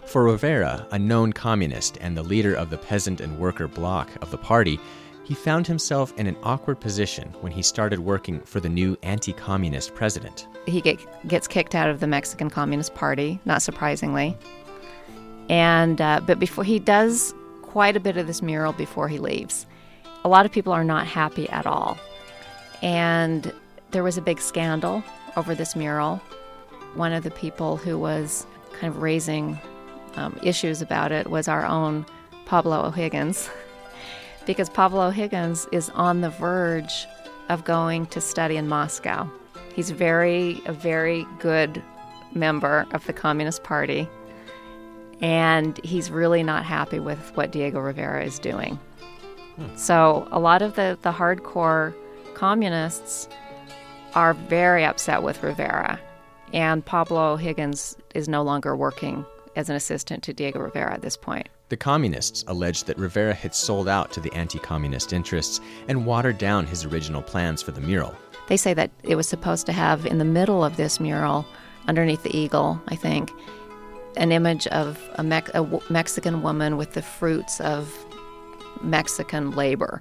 For 0.08 0.24
Rivera, 0.24 0.88
a 0.90 0.98
known 0.98 1.32
communist 1.34 2.00
and 2.02 2.18
the 2.18 2.24
leader 2.24 2.56
of 2.56 2.72
the 2.72 2.80
peasant 2.80 3.22
and 3.22 3.38
worker 3.38 3.68
bloc 3.68 4.10
of 4.20 4.32
the 4.32 4.38
party, 4.40 4.80
he 5.24 5.34
found 5.34 5.68
himself 5.68 6.13
in 6.18 6.27
an 6.27 6.38
awkward 6.44 6.80
position 6.80 7.34
when 7.42 7.51
he 7.51 7.62
started 7.62 8.00
working 8.00 8.42
for 8.42 8.60
the 8.60 8.70
new 8.70 8.98
anti 9.03 9.34
communist 9.34 9.96
president. 9.96 10.48
He 10.65 10.82
get, 10.82 11.00
gets 11.27 11.48
kicked 11.48 11.75
out 11.75 11.89
of 11.89 12.00
the 12.00 12.08
Mexican 12.08 12.50
Communist 12.50 12.94
Party, 12.94 13.39
not 13.46 13.62
surprisingly. 13.62 14.38
And, 15.50 16.00
uh, 16.00 16.22
but 16.25 16.39
before 16.39 16.63
he 16.63 16.80
does 16.80 17.34
quite 17.74 17.98
a 17.98 18.00
bit 18.00 18.18
of 18.18 18.27
this 18.27 18.44
mural 18.44 18.72
before 18.72 19.08
he 19.08 19.18
leaves. 19.18 19.65
A 20.24 20.30
lot 20.30 20.46
of 20.46 20.51
people 20.51 20.72
are 20.72 20.84
not 20.84 21.08
happy 21.08 21.50
at 21.50 21.65
all. 21.65 21.98
And 22.84 23.51
there 23.89 24.03
was 24.03 24.15
a 24.15 24.22
big 24.22 24.39
scandal 24.39 25.03
over 25.36 25.56
this 25.56 25.75
mural. 25.75 26.18
One 26.94 27.13
of 27.13 27.24
the 27.24 27.32
people 27.32 27.77
who 27.77 27.98
was 27.98 28.46
kind 28.80 28.94
of 28.94 29.01
raising 29.01 29.60
um, 30.15 30.38
issues 30.44 30.84
about 30.84 31.12
it 31.12 31.32
was 31.32 31.48
our 31.48 31.65
own 31.65 32.06
Pablo 32.46 32.86
O'Higgins, 32.86 33.50
because 34.46 34.70
Pablo 34.70 35.08
O'Higgins 35.08 35.68
is 35.72 35.90
on 35.92 36.22
the 36.22 36.30
verge 36.30 37.08
of 37.50 37.64
going 37.64 38.06
to 38.08 38.22
study 38.22 38.58
in 38.58 38.68
Moscow. 38.68 39.30
He's 39.74 39.92
very 39.92 40.62
a 40.66 40.74
very 40.74 41.26
good 41.40 41.82
member 42.34 42.86
of 42.92 43.06
the 43.06 43.14
Communist 43.14 43.64
Party, 43.64 44.08
and 45.22 45.80
he's 45.84 46.12
really 46.12 46.44
not 46.44 46.66
happy 46.66 47.00
with 47.00 47.36
what 47.36 47.52
Diego 47.52 47.80
Rivera 47.80 48.24
is 48.24 48.40
doing. 48.40 48.80
Hmm. 49.56 49.76
So 49.76 50.28
a 50.32 50.40
lot 50.40 50.62
of 50.62 50.76
the, 50.76 50.98
the 51.02 51.12
hardcore 51.12 51.94
communists 52.34 53.28
are 54.16 54.34
very 54.34 54.84
upset 54.86 55.24
with 55.24 55.42
Rivera. 55.44 56.00
And 56.54 56.86
Pablo 56.86 57.36
Higgins 57.36 57.98
is 58.14 58.30
no 58.30 58.44
longer 58.44 58.76
working 58.76 59.26
as 59.56 59.70
an 59.70 59.76
assistant 59.76 60.24
to 60.24 60.34
Diego 60.34 60.60
Rivera 60.60 60.94
at 60.94 61.02
this 61.02 61.18
point. 61.18 61.50
The 61.74 61.77
communists 61.77 62.46
alleged 62.48 62.86
that 62.86 63.00
Rivera 63.00 63.34
had 63.34 63.56
sold 63.56 63.89
out 63.89 64.12
to 64.12 64.20
the 64.20 64.32
anti 64.36 64.60
communist 64.60 65.12
interests 65.12 65.60
and 65.88 66.06
watered 66.06 66.38
down 66.38 66.68
his 66.68 66.86
original 66.86 67.24
plans 67.24 67.63
for 67.63 67.72
the 67.72 67.82
mural. 67.82 68.15
They 68.48 68.58
say 68.58 68.75
that 68.75 68.92
it 69.01 69.15
was 69.15 69.27
supposed 69.27 69.65
to 69.65 69.72
have 69.72 70.06
in 70.06 70.20
the 70.20 70.24
middle 70.24 70.63
of 70.63 70.77
this 70.77 71.00
mural, 71.00 71.48
underneath 71.88 72.22
the 72.22 72.38
eagle, 72.38 72.80
I 72.89 72.96
think, 72.96 73.32
an 74.18 74.32
image 74.32 74.68
of 74.68 75.01
a, 75.15 75.24
Me- 75.24 75.38
a 75.38 75.63
w- 75.63 75.82
Mexican 75.89 76.44
woman 76.44 76.77
with 76.77 76.94
the 76.94 77.01
fruits 77.01 77.60
of 77.60 77.92
Mexican 78.84 79.50
labor. 79.50 80.00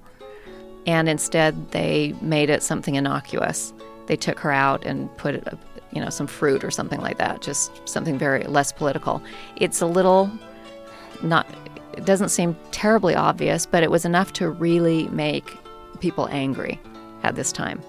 And 0.85 1.09
instead, 1.09 1.71
they 1.71 2.13
made 2.21 2.51
it 2.51 2.61
something 2.61 2.93
innocuous 2.93 3.73
they 4.05 4.15
took 4.15 4.39
her 4.39 4.51
out 4.51 4.85
and 4.85 5.15
put 5.17 5.43
you 5.91 6.01
know 6.01 6.09
some 6.09 6.27
fruit 6.27 6.63
or 6.63 6.71
something 6.71 6.99
like 6.99 7.17
that 7.17 7.41
just 7.41 7.71
something 7.87 8.17
very 8.17 8.43
less 8.43 8.71
political 8.71 9.21
it's 9.55 9.81
a 9.81 9.85
little 9.85 10.29
not 11.21 11.47
it 11.93 12.05
doesn't 12.05 12.29
seem 12.29 12.55
terribly 12.71 13.15
obvious 13.15 13.65
but 13.65 13.83
it 13.83 13.91
was 13.91 14.05
enough 14.05 14.33
to 14.33 14.49
really 14.49 15.07
make 15.09 15.57
people 15.99 16.27
angry 16.29 16.79
at 17.23 17.35
this 17.35 17.51
time 17.51 17.81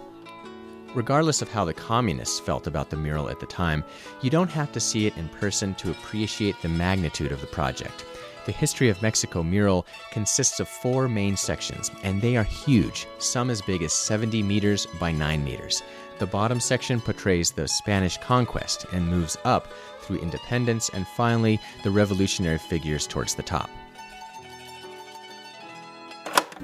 Regardless 0.95 1.43
of 1.43 1.51
how 1.51 1.65
the 1.65 1.75
communists 1.75 2.39
felt 2.39 2.69
about 2.69 2.89
the 2.89 2.97
mural 2.97 3.29
at 3.29 3.41
the 3.41 3.47
time, 3.47 3.83
you 4.23 4.31
don't 4.31 4.51
have 4.51 4.71
to 4.71 4.79
see 4.79 5.07
it 5.07 5.17
in 5.17 5.29
person 5.29 5.75
to 5.75 5.91
appreciate 5.91 6.55
the 6.63 6.69
magnitude 6.69 7.33
of 7.33 7.41
the 7.41 7.49
project. 7.49 8.05
The 8.47 8.53
History 8.53 8.91
of 8.91 9.03
Mexico 9.03 9.43
mural 9.43 9.87
consists 10.13 10.61
of 10.61 10.69
four 10.69 11.09
main 11.09 11.37
sections, 11.37 11.91
and 12.05 12.23
they 12.23 12.37
are 12.37 12.45
huge, 12.45 13.09
some 13.19 13.51
as 13.51 13.61
big 13.61 13.83
as 13.83 13.93
70 13.93 14.43
meters 14.45 14.87
by 15.01 15.11
9 15.11 15.43
meters. 15.43 15.83
The 16.19 16.27
bottom 16.27 16.61
section 16.61 17.01
portrays 17.01 17.51
the 17.51 17.67
Spanish 17.67 18.17
conquest 18.19 18.87
and 18.93 19.09
moves 19.09 19.37
up 19.45 19.67
through 20.05 20.19
independence 20.19 20.91
and 20.91 21.07
finally 21.07 21.59
the 21.83 21.91
revolutionary 21.91 22.59
figures 22.59 23.07
towards 23.07 23.35
the 23.35 23.43
top. 23.43 23.71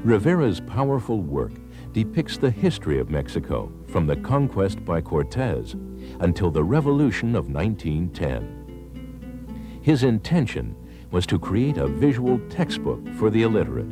Rivera's 0.04 0.60
powerful 0.60 1.20
work 1.20 1.52
depicts 1.92 2.38
the 2.38 2.50
history 2.50 2.98
of 2.98 3.10
Mexico 3.10 3.72
from 3.88 4.06
the 4.06 4.16
conquest 4.16 4.84
by 4.84 5.00
Cortez 5.00 5.74
until 6.20 6.50
the 6.50 6.62
Revolution 6.62 7.34
of 7.34 7.50
1910. 7.50 9.80
His 9.82 10.04
intention 10.04 10.76
was 11.10 11.26
to 11.26 11.38
create 11.38 11.76
a 11.76 11.86
visual 11.86 12.38
textbook 12.48 13.06
for 13.14 13.30
the 13.30 13.42
illiterate, 13.42 13.90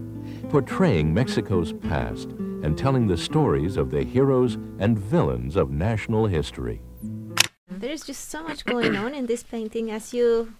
portraying 0.48 1.12
Mexico's 1.12 1.72
past 1.72 2.28
and 2.62 2.78
telling 2.78 3.06
the 3.06 3.16
stories 3.16 3.76
of 3.76 3.90
the 3.90 4.04
heroes 4.04 4.54
and 4.78 4.98
villains 4.98 5.56
of 5.56 5.70
national 5.70 6.26
history. 6.26 6.80
There's 7.98 8.16
just 8.16 8.30
so 8.30 8.44
much 8.44 8.64
going 8.64 8.94
on 8.94 9.12
in 9.12 9.26
this 9.26 9.42
painting 9.42 9.90
as 9.90 10.14
you 10.14 10.54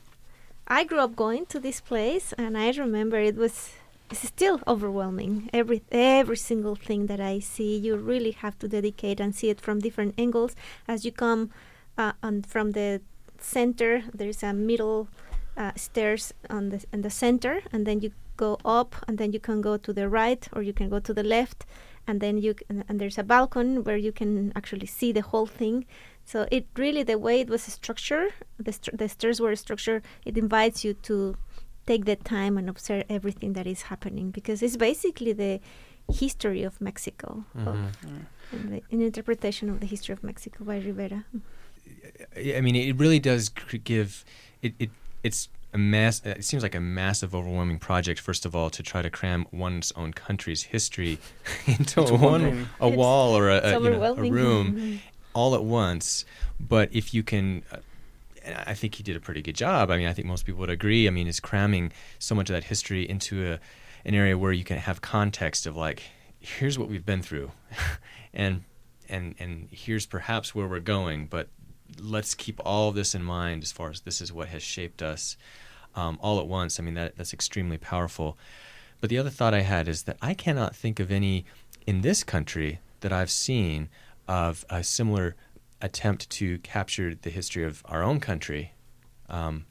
I 0.67 0.83
grew 0.83 0.99
up 0.99 1.15
going 1.15 1.47
to 1.47 1.61
this 1.61 1.81
place 1.81 2.35
and 2.37 2.59
I 2.59 2.73
remember 2.73 3.21
it 3.21 3.37
was 3.37 3.71
it's 4.11 4.27
still 4.27 4.61
overwhelming. 4.67 5.49
Every 5.53 5.83
every 5.93 6.37
single 6.37 6.75
thing 6.75 7.07
that 7.07 7.21
I 7.21 7.39
see, 7.39 7.77
you 7.77 7.95
really 7.95 8.33
have 8.33 8.59
to 8.59 8.67
dedicate 8.67 9.21
and 9.21 9.37
see 9.37 9.51
it 9.51 9.61
from 9.61 9.79
different 9.79 10.15
angles. 10.19 10.57
As 10.89 11.05
you 11.05 11.13
come 11.13 11.51
uh, 11.97 12.15
on 12.25 12.43
from 12.43 12.73
the 12.73 13.03
center, 13.39 14.03
there's 14.13 14.43
a 14.43 14.53
middle 14.53 15.07
uh, 15.57 15.75
stairs 15.77 16.35
on 16.51 16.71
the 16.71 16.85
in 16.93 17.03
the 17.03 17.11
center, 17.11 17.61
and 17.71 17.87
then 17.87 18.01
you 18.01 18.11
go 18.37 18.59
up, 18.65 18.97
and 19.07 19.17
then 19.17 19.33
you 19.33 19.39
can 19.39 19.61
go 19.61 19.77
to 19.77 19.93
the 19.93 20.09
right 20.09 20.49
or 20.53 20.63
you 20.63 20.73
can 20.73 20.89
go 20.89 20.99
to 20.99 21.15
the 21.15 21.23
left, 21.23 21.67
and 22.05 22.21
then 22.21 22.39
you 22.39 22.57
and, 22.69 22.83
and 22.89 23.01
there's 23.01 23.19
a 23.19 23.23
balcony 23.23 23.79
where 23.79 23.97
you 23.97 24.11
can 24.11 24.53
actually 24.57 24.87
see 24.87 25.13
the 25.13 25.23
whole 25.23 25.47
thing. 25.47 25.87
So 26.31 26.37
it 26.57 26.65
really 26.83 27.03
the 27.13 27.19
way 27.27 27.37
it 27.45 27.49
was 27.55 27.63
structured, 27.81 28.31
the, 28.67 28.73
str- 28.79 28.97
the 29.03 29.09
stairs 29.09 29.39
were 29.45 29.57
structured. 29.57 30.01
It 30.29 30.35
invites 30.45 30.79
you 30.85 30.93
to 31.09 31.17
take 31.87 32.03
the 32.05 32.17
time 32.17 32.59
and 32.59 32.69
observe 32.69 33.05
everything 33.09 33.55
that 33.55 33.67
is 33.75 33.81
happening 33.93 34.27
because 34.39 34.59
it's 34.67 34.77
basically 34.77 35.33
the 35.45 35.55
history 36.23 36.63
of 36.71 36.81
Mexico, 36.89 37.29
Mm-hmm. 37.57 37.69
of, 37.69 37.79
and 38.53 38.65
the, 38.73 38.79
an 38.95 39.01
interpretation 39.11 39.71
of 39.73 39.81
the 39.81 39.87
history 39.95 40.13
of 40.13 40.23
Mexico 40.31 40.65
by 40.65 40.77
Rivera. 40.89 41.25
I 42.57 42.61
mean, 42.61 42.77
it 42.77 42.97
really 42.99 43.19
does 43.31 43.49
give 43.85 44.25
it. 44.63 44.73
it 44.79 44.91
it's 45.23 45.49
a 45.75 45.79
mass. 45.79 46.23
It 46.25 46.45
seems 46.45 46.63
like 46.63 46.75
a 46.75 46.81
massive, 46.81 47.35
overwhelming 47.35 47.79
project. 47.79 48.21
First 48.21 48.47
of 48.47 48.55
all, 48.57 48.71
to 48.71 48.83
try 48.83 49.01
to 49.03 49.11
cram 49.11 49.47
one's 49.53 49.93
own 49.97 50.13
country's 50.13 50.63
history 50.65 51.19
into 51.67 52.03
one 52.03 52.21
one- 52.43 52.69
a 52.81 52.89
wall 52.89 53.37
or 53.37 53.49
a, 53.51 53.57
a, 53.59 53.73
you 53.81 53.91
know, 53.91 54.03
a 54.03 54.11
overwhelming. 54.13 54.33
room 54.33 54.67
Mhm. 54.77 54.99
All 55.39 55.55
at 55.55 55.63
once. 55.63 56.25
But 56.59 56.89
if 56.93 57.15
you 57.15 57.23
can. 57.23 57.63
Uh, 57.71 57.79
I 58.67 58.73
think 58.73 58.95
he 58.95 59.03
did 59.03 59.15
a 59.15 59.21
pretty 59.21 59.43
good 59.43 59.57
job. 59.57 59.91
I 59.91 59.99
mean, 59.99 60.07
I 60.07 60.15
think 60.15 60.27
most 60.27 60.47
people 60.47 60.61
would 60.61 60.71
agree. 60.71 61.07
I 61.07 61.11
mean, 61.11 61.27
is 61.27 61.39
cramming 61.39 61.93
so 62.19 62.35
much 62.35 62.49
of 62.49 62.55
that 62.55 62.65
history 62.65 63.07
into 63.07 63.53
a, 63.53 63.59
an 64.07 64.15
area 64.15 64.39
where 64.39 64.53
you 64.53 64.65
can 64.65 64.79
have 64.79 65.03
context 65.03 65.67
of 65.67 65.77
like, 65.77 66.03
here's 66.41 66.79
what 66.79 66.89
we've 66.89 67.05
been 67.05 67.21
through, 67.21 67.51
and 68.33 68.65
and 69.07 69.35
and 69.39 69.69
here's 69.71 70.07
perhaps 70.07 70.55
where 70.55 70.67
we're 70.67 70.81
going. 70.81 71.27
But 71.27 71.49
let's 72.01 72.35
keep 72.35 72.59
all 72.65 72.89
of 72.89 72.95
this 72.95 73.15
in 73.15 73.23
mind 73.23 73.63
as 73.63 73.71
far 73.71 73.91
as 73.91 74.01
this 74.01 74.23
is 74.23 74.33
what 74.33 74.49
has 74.49 74.63
shaped 74.63 75.03
us 75.03 75.37
um, 75.95 76.19
all 76.23 76.41
at 76.41 76.47
once. 76.47 76.81
I 76.81 76.83
mean, 76.83 76.95
that 76.95 77.17
that's 77.17 77.35
extremely 77.35 77.77
powerful. 77.77 78.39
But 79.01 79.11
the 79.11 79.19
other 79.19 79.31
thought 79.31 79.53
I 79.53 79.61
had 79.61 79.89
is 79.89 80.05
that 80.05 80.17
I 80.23 80.33
cannot 80.33 80.75
think 80.75 81.01
of 81.01 81.13
any 81.13 81.45
in 81.87 82.01
this 82.01 82.25
country 82.25 82.81
that 83.01 83.13
I've 83.13 83.31
seen 83.31 83.91
of 84.29 84.65
a 84.71 84.85
similar 84.85 85.35
attempt 85.81 86.29
to 86.31 86.59
capture 86.59 87.15
the 87.15 87.31
history 87.31 87.65
of 87.65 87.83
our 87.87 88.03
own 88.03 88.21
country, 88.21 88.73
um, 89.29 89.65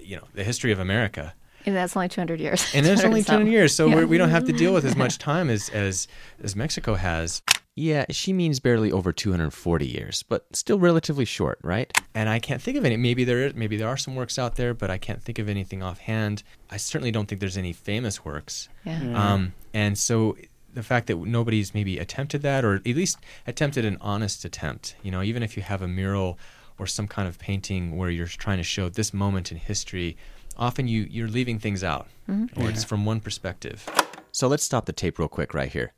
you 0.00 0.16
know, 0.16 0.24
the 0.34 0.44
history 0.44 0.72
of 0.72 0.78
America. 0.78 1.34
And 1.64 1.76
that's 1.76 1.96
only 1.96 2.08
200 2.08 2.40
years. 2.40 2.66
And 2.74 2.84
it's 2.86 3.04
only 3.04 3.22
200 3.22 3.48
years, 3.50 3.74
so 3.74 3.86
Yeah. 3.86 3.94
we're, 3.96 4.06
we 4.06 4.18
don't 4.18 4.30
have 4.30 4.44
to 4.46 4.52
deal 4.52 4.74
with 4.74 4.84
as 4.84 4.96
much 4.96 5.18
time 5.18 5.48
as, 5.48 5.68
as, 5.70 6.08
as 6.42 6.56
Mexico 6.56 6.94
has. 6.94 7.42
Yeah, 7.74 8.04
she 8.10 8.34
means 8.34 8.60
barely 8.60 8.92
over 8.92 9.12
240 9.12 9.86
years, 9.86 10.22
but 10.24 10.44
still 10.54 10.78
relatively 10.78 11.24
short, 11.24 11.58
right? 11.62 11.90
And 12.14 12.28
I 12.28 12.38
can't 12.38 12.60
think 12.60 12.76
of 12.76 12.84
any. 12.84 12.98
Maybe 12.98 13.24
there 13.24 13.46
is, 13.46 13.54
maybe 13.54 13.78
there 13.78 13.88
are 13.88 13.96
some 13.96 14.14
works 14.14 14.38
out 14.38 14.56
there, 14.56 14.74
but 14.74 14.90
I 14.90 14.98
can't 14.98 15.22
think 15.22 15.38
of 15.38 15.48
anything 15.48 15.82
offhand. 15.82 16.42
I 16.68 16.76
certainly 16.76 17.12
don't 17.12 17.26
think 17.28 17.40
there's 17.40 17.56
any 17.56 17.72
famous 17.72 18.24
works. 18.26 18.68
Yeah. 18.84 19.02
Yeah. 19.02 19.32
Um, 19.32 19.54
and 19.72 19.96
so 19.96 20.36
the 20.72 20.82
fact 20.82 21.06
that 21.06 21.18
nobody's 21.18 21.74
maybe 21.74 21.98
attempted 21.98 22.42
that, 22.42 22.64
or 22.64 22.74
at 22.74 22.86
least 22.86 23.18
attempted 23.46 23.84
an 23.84 23.98
honest 24.00 24.44
attempt, 24.44 24.96
you 25.02 25.10
know, 25.10 25.22
even 25.22 25.42
if 25.42 25.56
you 25.56 25.62
have 25.62 25.82
a 25.82 25.88
mural 25.88 26.38
or 26.78 26.86
some 26.86 27.06
kind 27.06 27.28
of 27.28 27.38
painting 27.38 27.96
where 27.96 28.10
you're 28.10 28.26
trying 28.26 28.58
to 28.58 28.62
show 28.62 28.88
this 28.88 29.12
moment 29.12 29.52
in 29.52 29.58
history, 29.58 30.16
often 30.56 30.88
you, 30.88 31.06
you're 31.10 31.28
leaving 31.28 31.58
things 31.58 31.84
out, 31.84 32.08
mm-hmm. 32.28 32.60
or 32.60 32.68
it's 32.68 32.84
from 32.84 33.04
one 33.04 33.20
perspective. 33.20 33.88
So 34.32 34.48
let's 34.48 34.64
stop 34.64 34.86
the 34.86 34.92
tape 34.92 35.18
real 35.18 35.28
quick 35.28 35.54
right 35.54 35.70
here. 35.70 35.92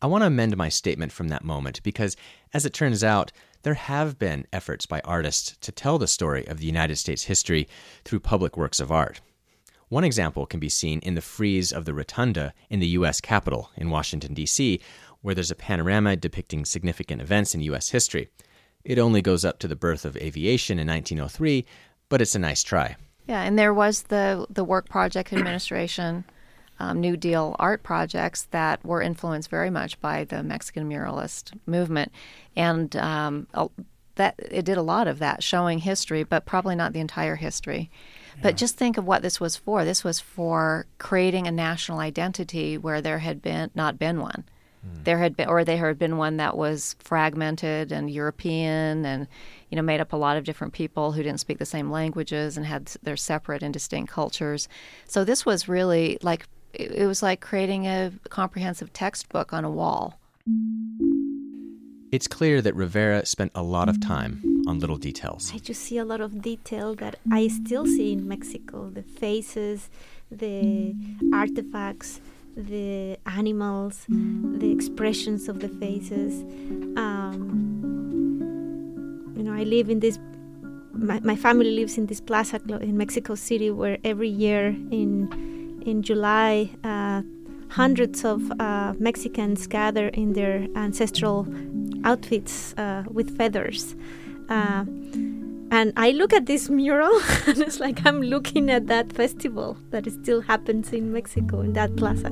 I 0.00 0.06
want 0.06 0.22
to 0.22 0.26
amend 0.26 0.56
my 0.56 0.68
statement 0.68 1.12
from 1.12 1.28
that 1.28 1.44
moment 1.44 1.82
because, 1.82 2.16
as 2.52 2.66
it 2.66 2.72
turns 2.72 3.04
out, 3.04 3.30
there 3.62 3.74
have 3.74 4.18
been 4.18 4.46
efforts 4.52 4.86
by 4.86 5.00
artists 5.04 5.56
to 5.60 5.70
tell 5.70 5.98
the 5.98 6.08
story 6.08 6.46
of 6.48 6.58
the 6.58 6.66
United 6.66 6.96
States 6.96 7.24
history 7.24 7.68
through 8.04 8.20
public 8.20 8.56
works 8.56 8.80
of 8.80 8.90
art. 8.90 9.20
One 9.92 10.04
example 10.04 10.46
can 10.46 10.58
be 10.58 10.70
seen 10.70 11.00
in 11.00 11.16
the 11.16 11.20
frieze 11.20 11.70
of 11.70 11.84
the 11.84 11.92
Rotunda 11.92 12.54
in 12.70 12.80
the 12.80 12.86
U.S. 12.98 13.20
Capitol 13.20 13.70
in 13.76 13.90
Washington, 13.90 14.32
D.C., 14.32 14.80
where 15.20 15.34
there's 15.34 15.50
a 15.50 15.54
panorama 15.54 16.16
depicting 16.16 16.64
significant 16.64 17.20
events 17.20 17.54
in 17.54 17.60
U.S. 17.60 17.90
history. 17.90 18.30
It 18.84 18.98
only 18.98 19.20
goes 19.20 19.44
up 19.44 19.58
to 19.58 19.68
the 19.68 19.76
birth 19.76 20.06
of 20.06 20.16
aviation 20.16 20.78
in 20.78 20.86
1903, 20.86 21.66
but 22.08 22.22
it's 22.22 22.34
a 22.34 22.38
nice 22.38 22.62
try. 22.62 22.96
Yeah, 23.28 23.42
and 23.42 23.58
there 23.58 23.74
was 23.74 24.04
the 24.04 24.46
the 24.48 24.64
Work 24.64 24.88
Project 24.88 25.30
Administration, 25.30 26.24
um, 26.80 26.98
New 26.98 27.18
Deal 27.18 27.54
art 27.58 27.82
projects 27.82 28.44
that 28.44 28.82
were 28.86 29.02
influenced 29.02 29.50
very 29.50 29.68
much 29.68 30.00
by 30.00 30.24
the 30.24 30.42
Mexican 30.42 30.88
muralist 30.88 31.52
movement, 31.66 32.12
and 32.56 32.96
um, 32.96 33.46
that 34.14 34.36
it 34.38 34.64
did 34.64 34.78
a 34.78 34.82
lot 34.82 35.06
of 35.06 35.18
that, 35.18 35.42
showing 35.42 35.80
history, 35.80 36.22
but 36.22 36.46
probably 36.46 36.76
not 36.76 36.94
the 36.94 37.00
entire 37.00 37.36
history. 37.36 37.90
But 38.40 38.56
just 38.56 38.76
think 38.76 38.96
of 38.96 39.04
what 39.04 39.22
this 39.22 39.40
was 39.40 39.56
for. 39.56 39.84
This 39.84 40.04
was 40.04 40.20
for 40.20 40.86
creating 40.98 41.46
a 41.46 41.52
national 41.52 41.98
identity 41.98 42.78
where 42.78 43.00
there 43.00 43.18
had 43.18 43.42
been 43.42 43.70
not 43.74 43.98
been 43.98 44.20
one. 44.20 44.44
Hmm. 44.82 45.02
There 45.04 45.18
had 45.18 45.36
been, 45.36 45.48
or 45.48 45.64
there 45.64 45.88
had 45.88 45.98
been 45.98 46.16
one 46.16 46.38
that 46.38 46.56
was 46.56 46.96
fragmented 47.00 47.92
and 47.92 48.10
European, 48.10 49.04
and 49.04 49.26
you 49.70 49.76
know, 49.76 49.82
made 49.82 50.00
up 50.00 50.12
a 50.12 50.16
lot 50.16 50.36
of 50.36 50.44
different 50.44 50.72
people 50.72 51.12
who 51.12 51.22
didn't 51.22 51.40
speak 51.40 51.58
the 51.58 51.66
same 51.66 51.90
languages 51.90 52.56
and 52.56 52.66
had 52.66 52.86
their 53.02 53.16
separate 53.16 53.62
and 53.62 53.72
distinct 53.72 54.12
cultures. 54.12 54.68
So 55.06 55.24
this 55.24 55.44
was 55.44 55.68
really 55.68 56.18
like 56.22 56.46
it 56.72 56.90
it 56.92 57.06
was 57.06 57.22
like 57.22 57.40
creating 57.40 57.86
a 57.86 58.12
comprehensive 58.28 58.92
textbook 58.92 59.52
on 59.52 59.64
a 59.64 59.70
wall. 59.70 60.18
It's 62.10 62.26
clear 62.26 62.60
that 62.60 62.74
Rivera 62.74 63.24
spent 63.24 63.52
a 63.54 63.62
lot 63.62 63.88
of 63.88 63.96
mm-hmm. 63.96 64.08
time 64.08 64.51
on 64.66 64.78
little 64.78 64.96
details. 64.96 65.52
I 65.54 65.58
just 65.58 65.82
see 65.82 65.98
a 65.98 66.04
lot 66.04 66.20
of 66.20 66.42
detail 66.42 66.94
that 66.96 67.16
I 67.30 67.48
still 67.48 67.86
see 67.86 68.12
in 68.12 68.28
Mexico 68.28 68.90
the 68.90 69.02
faces, 69.02 69.90
the 70.30 70.94
artifacts, 71.32 72.20
the 72.56 73.18
animals, 73.26 74.04
the 74.08 74.70
expressions 74.70 75.48
of 75.48 75.60
the 75.60 75.68
faces. 75.68 76.42
Um, 76.96 77.38
you 79.36 79.42
know, 79.42 79.52
I 79.52 79.64
live 79.64 79.88
in 79.88 80.00
this, 80.00 80.18
my, 80.92 81.20
my 81.20 81.36
family 81.36 81.70
lives 81.70 81.98
in 81.98 82.06
this 82.06 82.20
plaza 82.20 82.60
in 82.80 82.96
Mexico 82.96 83.34
City 83.34 83.70
where 83.70 83.98
every 84.04 84.28
year 84.28 84.68
in, 84.90 85.82
in 85.84 86.02
July, 86.02 86.70
uh, 86.84 87.22
hundreds 87.70 88.24
of 88.24 88.52
uh, 88.60 88.92
Mexicans 88.98 89.66
gather 89.66 90.08
in 90.08 90.34
their 90.34 90.66
ancestral 90.76 91.46
outfits 92.04 92.74
uh, 92.74 93.02
with 93.10 93.36
feathers. 93.36 93.96
Uh, 94.48 94.84
and 95.70 95.92
I 95.96 96.10
look 96.10 96.32
at 96.32 96.46
this 96.46 96.68
mural, 96.68 97.18
and 97.46 97.58
it's 97.58 97.80
like 97.80 98.04
I'm 98.06 98.20
looking 98.20 98.70
at 98.70 98.86
that 98.88 99.12
festival 99.12 99.76
that 99.90 100.10
still 100.12 100.40
happens 100.42 100.92
in 100.92 101.12
Mexico 101.12 101.60
in 101.60 101.72
that 101.74 101.96
plaza. 101.96 102.30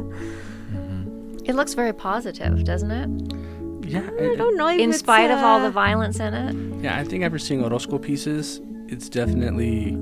It 1.45 1.55
looks 1.55 1.75
very 1.75 1.93
positive, 1.95 2.65
doesn't 2.65 2.91
it? 2.91 3.89
Yeah, 3.89 4.09
I 4.21 4.37
don't 4.37 4.57
know 4.57 4.69
if 4.69 4.79
In 4.79 4.91
it's, 4.91 4.99
spite 5.01 5.31
of 5.31 5.39
all 5.39 5.59
uh, 5.59 5.65
the 5.65 5.71
violence 5.71 6.21
in 6.21 6.33
it. 6.35 6.85
Yeah, 6.85 6.97
I 7.01 7.03
think 7.05 7.25
after 7.25 7.39
seeing 7.39 7.65
Orozco 7.65 7.99
pieces, 7.99 8.61
it's 8.89 9.09
definitely 9.09 9.97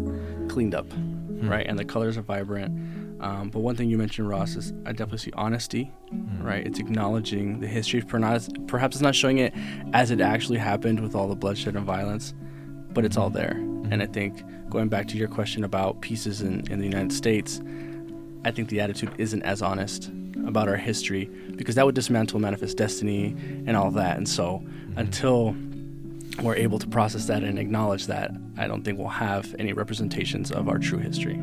cleaned 0.48 0.74
up, 0.74 0.92
Hmm. 0.92 1.48
right? 1.48 1.66
And 1.66 1.78
the 1.78 1.84
colors 1.84 2.18
are 2.18 2.22
vibrant. 2.22 2.76
Um, 3.20 3.50
but 3.50 3.60
one 3.60 3.74
thing 3.74 3.90
you 3.90 3.98
mentioned, 3.98 4.28
Ross, 4.28 4.54
is 4.54 4.72
I 4.86 4.92
definitely 4.92 5.18
see 5.18 5.32
honesty, 5.34 5.90
mm. 6.12 6.44
right? 6.44 6.64
It's 6.64 6.78
acknowledging 6.78 7.60
the 7.60 7.66
history. 7.66 8.00
Perhaps, 8.00 8.48
perhaps 8.66 8.96
it's 8.96 9.02
not 9.02 9.14
showing 9.14 9.38
it 9.38 9.52
as 9.92 10.10
it 10.10 10.20
actually 10.20 10.58
happened 10.58 11.00
with 11.00 11.14
all 11.14 11.28
the 11.28 11.34
bloodshed 11.34 11.74
and 11.74 11.84
violence, 11.84 12.34
but 12.92 13.04
it's 13.04 13.16
all 13.16 13.30
there. 13.30 13.56
Mm-hmm. 13.56 13.92
And 13.92 14.02
I 14.02 14.06
think 14.06 14.42
going 14.70 14.88
back 14.88 15.08
to 15.08 15.16
your 15.16 15.28
question 15.28 15.64
about 15.64 16.00
pieces 16.00 16.42
in, 16.42 16.70
in 16.70 16.78
the 16.78 16.84
United 16.84 17.12
States, 17.12 17.60
I 18.44 18.50
think 18.52 18.68
the 18.68 18.80
attitude 18.80 19.12
isn't 19.18 19.42
as 19.42 19.62
honest 19.62 20.10
about 20.46 20.68
our 20.68 20.76
history 20.76 21.26
because 21.56 21.74
that 21.74 21.84
would 21.84 21.94
dismantle 21.94 22.38
manifest 22.38 22.76
destiny 22.76 23.34
and 23.66 23.76
all 23.76 23.90
that. 23.90 24.16
And 24.16 24.28
so 24.28 24.62
mm-hmm. 24.64 24.98
until 24.98 25.56
we're 26.42 26.54
able 26.54 26.78
to 26.78 26.86
process 26.86 27.26
that 27.26 27.42
and 27.42 27.58
acknowledge 27.58 28.06
that, 28.06 28.30
I 28.56 28.68
don't 28.68 28.84
think 28.84 28.98
we'll 28.98 29.08
have 29.08 29.56
any 29.58 29.72
representations 29.72 30.52
of 30.52 30.68
our 30.68 30.78
true 30.78 30.98
history. 30.98 31.40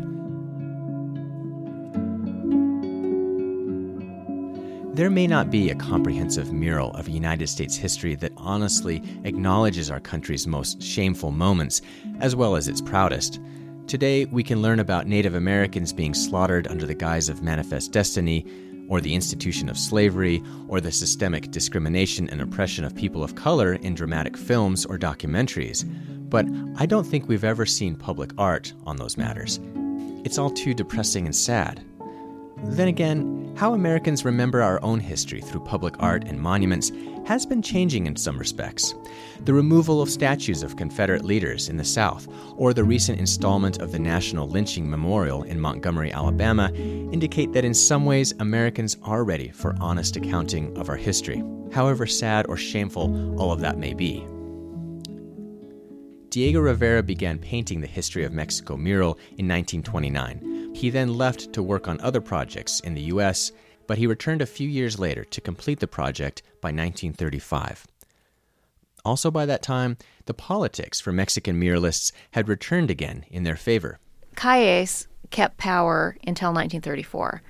There 4.96 5.10
may 5.10 5.28
not 5.28 5.52
be 5.52 5.70
a 5.70 5.76
comprehensive 5.76 6.54
mural 6.54 6.92
of 6.92 7.10
United 7.10 7.48
States 7.48 7.76
history 7.76 8.16
that 8.16 8.32
honestly 8.38 9.04
acknowledges 9.26 9.92
our 9.92 10.00
country's 10.00 10.48
most 10.48 10.82
shameful 10.82 11.32
moments, 11.32 11.82
as 12.22 12.34
well 12.34 12.56
as 12.56 12.70
its 12.70 12.80
proudest. 12.80 13.42
Today, 13.88 14.24
we 14.24 14.42
can 14.42 14.62
learn 14.62 14.80
about 14.80 15.06
Native 15.06 15.36
Americans 15.36 15.92
being 15.92 16.14
slaughtered 16.14 16.66
under 16.70 16.86
the 16.86 16.94
guise 16.94 17.28
of 17.28 17.44
manifest 17.44 17.92
destiny, 17.92 18.46
or 18.88 19.02
the 19.02 19.14
institution 19.14 19.68
of 19.68 19.78
slavery, 19.78 20.42
or 20.70 20.80
the 20.80 20.94
systemic 20.94 21.52
discrimination 21.52 22.30
and 22.30 22.40
oppression 22.40 22.86
of 22.86 22.96
people 22.96 23.22
of 23.22 23.36
color 23.36 23.74
in 23.74 23.96
dramatic 23.96 24.38
films 24.38 24.86
or 24.86 24.98
documentaries. 24.98 25.84
But 26.30 26.46
I 26.78 26.86
don't 26.86 27.06
think 27.06 27.28
we've 27.28 27.44
ever 27.44 27.66
seen 27.66 27.98
public 27.98 28.32
art 28.38 28.72
on 28.86 28.96
those 28.96 29.18
matters. 29.18 29.60
It's 30.24 30.38
all 30.38 30.52
too 30.52 30.74
depressing 30.74 31.26
and 31.26 31.36
sad. 31.36 31.84
Then 32.64 32.88
again, 32.88 33.54
how 33.56 33.74
Americans 33.74 34.26
remember 34.26 34.62
our 34.62 34.82
own 34.84 35.00
history 35.00 35.42
through 35.42 35.64
public 35.64 35.96
art 36.00 36.26
and 36.26 36.40
monuments 36.40 36.92
has 37.26 37.46
been 37.46 37.62
changing 37.62 38.06
in 38.06 38.16
some 38.16 38.38
respects. 38.38 38.94
The 39.46 39.54
removal 39.54 40.02
of 40.02 40.10
statues 40.10 40.62
of 40.62 40.76
Confederate 40.76 41.24
leaders 41.24 41.70
in 41.70 41.78
the 41.78 41.84
South, 41.84 42.28
or 42.58 42.74
the 42.74 42.84
recent 42.84 43.20
installment 43.20 43.82
of 43.82 43.92
the 43.92 44.00
National 44.00 44.48
Lynching 44.48 44.90
Memorial 44.90 45.44
in 45.44 45.60
Montgomery, 45.60 46.12
Alabama, 46.12 46.72
indicate 46.74 47.52
that 47.54 47.66
in 47.66 47.74
some 47.74 48.06
ways 48.06 48.34
Americans 48.40 48.98
are 49.04 49.24
ready 49.24 49.50
for 49.50 49.76
honest 49.80 50.16
accounting 50.16 50.78
of 50.78 50.90
our 50.90 50.98
history, 50.98 51.44
however 51.72 52.06
sad 52.06 52.46
or 52.48 52.58
shameful 52.58 53.40
all 53.40 53.52
of 53.52 53.62
that 53.62 53.78
may 53.78 53.94
be. 53.94 54.26
Diego 56.30 56.60
Rivera 56.60 57.02
began 57.02 57.40
painting 57.40 57.80
the 57.80 57.88
History 57.88 58.26
of 58.26 58.34
Mexico 58.34 58.76
mural 58.76 59.18
in 59.38 59.48
1929. 59.48 60.55
He 60.76 60.90
then 60.90 61.14
left 61.14 61.54
to 61.54 61.64
work 61.64 61.88
on 61.88 62.02
other 62.02 62.20
projects 62.20 62.82
in 62.82 62.96
the 62.96 63.04
U.S., 63.04 63.54
but 63.88 63.98
he 63.98 64.08
returned 64.08 64.42
a 64.42 64.46
few 64.46 64.68
years 64.68 65.00
later 65.00 65.24
to 65.24 65.40
complete 65.40 65.80
the 65.80 65.88
project 65.88 66.42
by 66.60 66.68
1935. 66.68 67.88
Also, 69.06 69.32
by 69.32 69.46
that 69.46 69.64
time, 69.64 69.96
the 70.26 70.34
politics 70.34 71.00
for 71.00 71.14
Mexican 71.14 71.58
muralists 71.58 72.12
had 72.32 72.50
returned 72.50 72.92
again 72.92 73.24
in 73.32 73.44
their 73.44 73.56
favor. 73.56 74.00
Calles 74.36 75.08
kept 75.30 75.56
power 75.56 76.18
until 76.28 76.50
1934. 76.50 77.42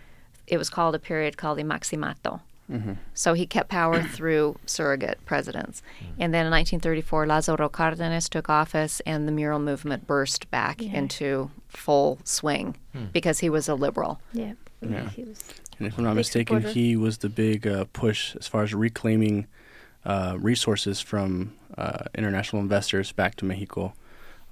It 0.45 0.57
was 0.57 0.69
called 0.69 0.93
a 0.93 0.99
period 0.99 1.35
called 1.35 1.57
the 1.57 1.63
Maximato. 1.63 2.41
Mm-hmm. 2.71 2.93
So 3.15 3.33
he 3.33 3.47
kept 3.47 3.69
power 3.69 4.03
through 4.15 4.57
surrogate 4.67 5.17
presidents. 5.25 5.81
Mm. 5.99 6.05
And 6.19 6.33
then 6.33 6.45
in 6.45 6.51
1934, 6.51 7.25
Lázaro 7.25 7.71
Cárdenas 7.71 8.29
took 8.29 8.49
office, 8.49 8.99
and 9.05 9.27
the 9.27 9.31
mural 9.31 9.59
movement 9.59 10.05
burst 10.05 10.51
back 10.51 10.81
into 10.81 11.49
full 11.77 12.19
swing 12.23 12.75
because 13.13 13.39
he 13.39 13.49
was 13.49 13.67
a 13.69 13.75
liberal. 13.75 14.19
Yeah. 14.33 14.53
Yeah. 14.81 15.09
He 15.09 15.23
was 15.23 15.43
And 15.79 15.87
if 15.87 15.97
I'm 15.97 16.03
not 16.03 16.15
mistaken, 16.15 16.57
supporter. 16.57 16.73
he 16.73 16.95
was 16.95 17.19
the 17.19 17.29
big 17.29 17.65
uh, 17.67 17.85
push 17.93 18.35
as 18.35 18.47
far 18.47 18.63
as 18.63 18.73
reclaiming 18.73 19.47
uh, 20.05 20.37
resources 20.39 21.01
from 21.01 21.53
uh, 21.77 22.03
international 22.15 22.61
investors 22.61 23.11
back 23.11 23.35
to 23.37 23.45
Mexico. 23.45 23.93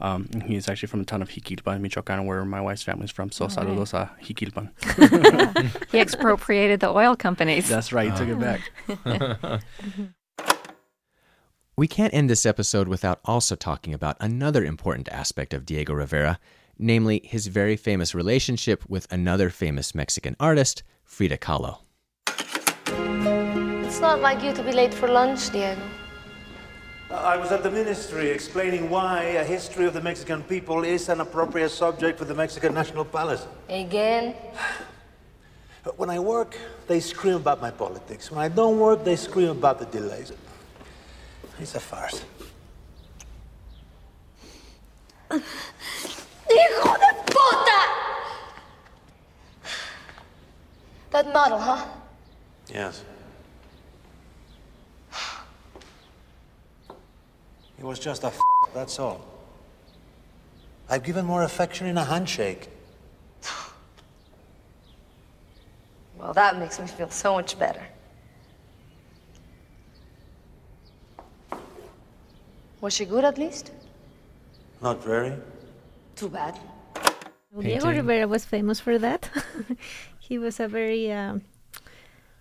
Um, 0.01 0.27
and 0.33 0.43
he's 0.43 0.67
actually 0.67 0.87
from 0.87 0.99
the 0.99 1.05
town 1.05 1.21
of 1.21 1.29
Jiquilpan, 1.29 1.79
Michoacan, 1.79 2.25
where 2.25 2.43
my 2.43 2.59
wife's 2.59 2.81
family's 2.83 3.11
from. 3.11 3.31
So 3.31 3.45
saludos 3.47 3.93
a 3.93 4.09
Jiquilpan. 4.23 4.71
He 5.91 5.99
expropriated 5.99 6.79
the 6.79 6.89
oil 6.89 7.15
companies. 7.15 7.69
That's 7.69 7.93
right. 7.93 8.11
He 8.11 8.17
took 8.17 8.27
it 8.29 8.39
back. 8.39 9.61
We 11.75 11.87
can't 11.87 12.13
end 12.13 12.29
this 12.29 12.45
episode 12.45 12.87
without 12.87 13.19
also 13.25 13.55
talking 13.55 13.95
about 13.95 14.15
another 14.19 14.63
important 14.63 15.09
aspect 15.09 15.55
of 15.55 15.65
Diego 15.65 15.93
Rivera, 15.93 16.39
namely 16.77 17.21
his 17.23 17.47
very 17.47 17.75
famous 17.75 18.13
relationship 18.15 18.83
with 18.87 19.11
another 19.11 19.49
famous 19.49 19.93
Mexican 19.93 20.35
artist, 20.39 20.83
Frida 21.03 21.37
Kahlo. 21.37 21.79
It's 22.27 24.01
not 24.01 24.21
like 24.21 24.43
you 24.43 24.53
to 24.53 24.63
be 24.63 24.71
late 24.71 24.93
for 24.93 25.07
lunch, 25.07 25.49
Diego. 25.51 25.81
I 27.11 27.37
was 27.37 27.51
at 27.51 27.61
the 27.61 27.69
ministry 27.69 28.29
explaining 28.29 28.89
why 28.89 29.23
a 29.23 29.43
history 29.43 29.85
of 29.85 29.93
the 29.93 30.01
Mexican 30.01 30.41
people 30.43 30.83
is 30.83 31.09
an 31.09 31.21
appropriate 31.21 31.69
subject 31.69 32.17
for 32.17 32.25
the 32.25 32.33
Mexican 32.33 32.73
National 32.73 33.05
Palace. 33.05 33.45
Again? 33.69 34.35
When 35.97 36.09
I 36.09 36.17
work, 36.17 36.57
they 36.87 37.01
scream 37.01 37.35
about 37.35 37.59
my 37.61 37.69
politics. 37.69 38.31
When 38.31 38.39
I 38.39 38.47
don't 38.47 38.79
work, 38.79 39.03
they 39.03 39.17
scream 39.17 39.49
about 39.49 39.79
the 39.79 39.85
delays. 39.85 40.31
It's 41.59 41.75
a 41.75 41.79
farce. 41.79 42.23
Hijo 46.53 46.93
de 47.03 47.11
puta! 47.31 47.81
That 51.11 51.33
model, 51.33 51.59
huh? 51.59 51.85
Yes. 52.73 53.03
It 57.79 57.83
was 57.83 57.99
just 57.99 58.23
a 58.23 58.27
f- 58.27 58.39
that's 58.73 58.99
all. 58.99 59.19
I've 60.89 61.03
given 61.03 61.25
more 61.25 61.43
affection 61.43 61.87
in 61.87 61.97
a 61.97 62.03
handshake. 62.05 62.69
Well, 66.17 66.33
that 66.33 66.57
makes 66.57 66.79
me 66.79 66.87
feel 66.87 67.09
so 67.09 67.33
much 67.33 67.59
better. 67.59 67.83
Was 72.79 72.93
she 72.93 73.05
good 73.05 73.25
at 73.25 73.37
least? 73.37 73.71
Not 74.81 75.03
very. 75.03 75.33
Too 76.15 76.29
bad. 76.29 76.59
Diego 77.59 77.89
Rivera 77.89 78.27
was 78.27 78.45
famous 78.45 78.79
for 78.79 78.97
that. 78.97 79.29
he 80.19 80.37
was 80.39 80.59
a 80.59 80.67
very, 80.67 81.11
um, 81.11 81.43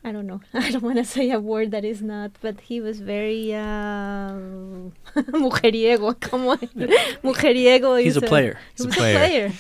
I 0.03 0.13
don't 0.13 0.27
know, 0.27 0.41
I 0.55 0.71
don't 0.71 0.83
want 0.83 0.97
to 0.99 1.05
say 1.05 1.31
a 1.31 1.41
word 1.41 1.71
that 1.73 1.85
is 1.85 2.01
not, 2.03 2.33
but 2.41 2.61
he 2.61 2.81
was 2.81 3.01
very 3.01 3.55
um, 3.55 4.93
mujeriego. 5.17 6.19
Come 6.21 6.47
on, 6.49 6.59
mujeriego. 6.59 8.03
He's 8.03 8.17
is 8.17 8.23
a 8.23 8.27
player. 8.27 8.59
He 8.77 8.85
He's 8.85 8.85
a 8.85 8.89
was 8.89 8.97
player. 8.97 9.17
a 9.17 9.19
player. 9.51 9.53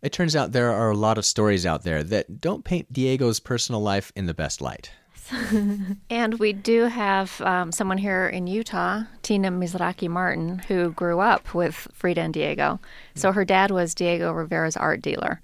It 0.00 0.12
turns 0.12 0.36
out 0.36 0.52
there 0.52 0.70
are 0.72 0.90
a 0.90 0.96
lot 0.96 1.18
of 1.18 1.24
stories 1.24 1.66
out 1.66 1.82
there 1.82 2.02
that 2.04 2.40
don't 2.40 2.64
paint 2.64 2.92
Diego's 2.92 3.40
personal 3.40 3.80
life 3.80 4.12
in 4.14 4.26
the 4.26 4.34
best 4.34 4.60
light. 4.60 4.92
And 6.10 6.38
we 6.38 6.52
do 6.52 6.84
have 6.84 7.40
um, 7.42 7.70
someone 7.72 7.98
here 7.98 8.26
in 8.28 8.46
Utah, 8.46 9.02
Tina 9.22 9.50
Misrachi 9.50 10.08
Martin, 10.08 10.60
who 10.60 10.90
grew 10.92 11.20
up 11.20 11.54
with 11.54 11.86
Frida 11.92 12.20
and 12.20 12.34
Diego. 12.34 12.80
So 13.14 13.32
her 13.32 13.44
dad 13.44 13.70
was 13.70 13.94
Diego 13.94 14.32
Rivera's 14.32 14.76
art 14.76 15.02
dealer. 15.02 15.40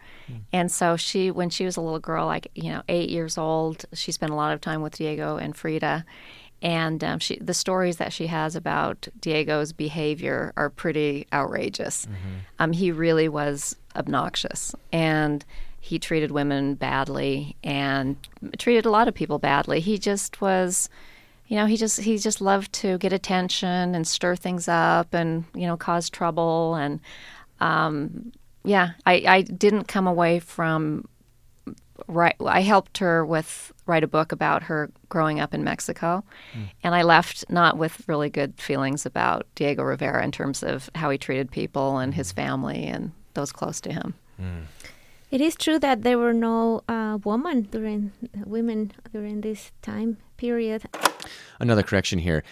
And 0.52 0.72
so 0.72 0.96
she, 0.96 1.30
when 1.30 1.50
she 1.50 1.64
was 1.66 1.76
a 1.76 1.82
little 1.82 1.98
girl, 1.98 2.26
like, 2.26 2.48
you 2.54 2.70
know, 2.70 2.82
eight 2.88 3.10
years 3.10 3.36
old, 3.36 3.84
she 3.92 4.10
spent 4.10 4.32
a 4.32 4.36
lot 4.36 4.54
of 4.54 4.60
time 4.60 4.80
with 4.80 4.96
Diego 4.96 5.36
and 5.36 5.54
Frida. 5.54 6.04
And 6.62 7.04
um, 7.04 7.18
she, 7.18 7.36
the 7.38 7.52
stories 7.52 7.98
that 7.98 8.10
she 8.12 8.28
has 8.28 8.56
about 8.56 9.06
Diego's 9.20 9.74
behavior 9.74 10.54
are 10.56 10.70
pretty 10.70 11.26
outrageous. 11.30 12.08
Um, 12.58 12.72
he 12.72 12.90
really 12.90 13.28
was 13.28 13.76
obnoxious. 13.94 14.74
And 14.90 15.44
he 15.84 15.98
treated 15.98 16.30
women 16.30 16.74
badly 16.76 17.56
and 17.62 18.16
treated 18.56 18.86
a 18.86 18.90
lot 18.90 19.06
of 19.06 19.12
people 19.12 19.38
badly. 19.38 19.80
He 19.80 19.98
just 19.98 20.40
was, 20.40 20.88
you 21.46 21.56
know, 21.58 21.66
he 21.66 21.76
just 21.76 22.00
he 22.00 22.16
just 22.16 22.40
loved 22.40 22.72
to 22.74 22.96
get 22.96 23.12
attention 23.12 23.94
and 23.94 24.06
stir 24.06 24.34
things 24.34 24.66
up 24.66 25.12
and 25.12 25.44
you 25.54 25.66
know 25.66 25.76
cause 25.76 26.08
trouble 26.08 26.74
and 26.74 27.00
um, 27.60 28.32
yeah, 28.64 28.92
I, 29.04 29.24
I 29.26 29.42
didn't 29.42 29.84
come 29.84 30.06
away 30.06 30.38
from 30.38 31.06
right. 32.08 32.34
I 32.40 32.62
helped 32.62 32.96
her 32.98 33.26
with 33.26 33.70
write 33.84 34.04
a 34.04 34.08
book 34.08 34.32
about 34.32 34.62
her 34.62 34.90
growing 35.10 35.38
up 35.38 35.52
in 35.52 35.64
Mexico, 35.64 36.24
hmm. 36.54 36.62
and 36.82 36.94
I 36.94 37.02
left 37.02 37.44
not 37.50 37.76
with 37.76 38.08
really 38.08 38.30
good 38.30 38.58
feelings 38.58 39.04
about 39.04 39.46
Diego 39.54 39.82
Rivera 39.82 40.24
in 40.24 40.32
terms 40.32 40.62
of 40.62 40.88
how 40.94 41.10
he 41.10 41.18
treated 41.18 41.50
people 41.50 41.98
and 41.98 42.14
his 42.14 42.32
hmm. 42.32 42.36
family 42.36 42.84
and 42.84 43.12
those 43.34 43.52
close 43.52 43.82
to 43.82 43.92
him. 43.92 44.14
Hmm. 44.38 44.62
It 45.34 45.40
is 45.40 45.56
true 45.56 45.80
that 45.80 46.02
there 46.02 46.16
were 46.16 46.32
no 46.32 46.82
uh, 46.88 47.18
women 47.24 47.62
during 47.62 48.12
women 48.46 48.92
during 49.12 49.40
this 49.40 49.72
time 49.82 50.18
period. 50.36 50.84
Another 51.58 51.82
correction 51.82 52.20
here. 52.20 52.44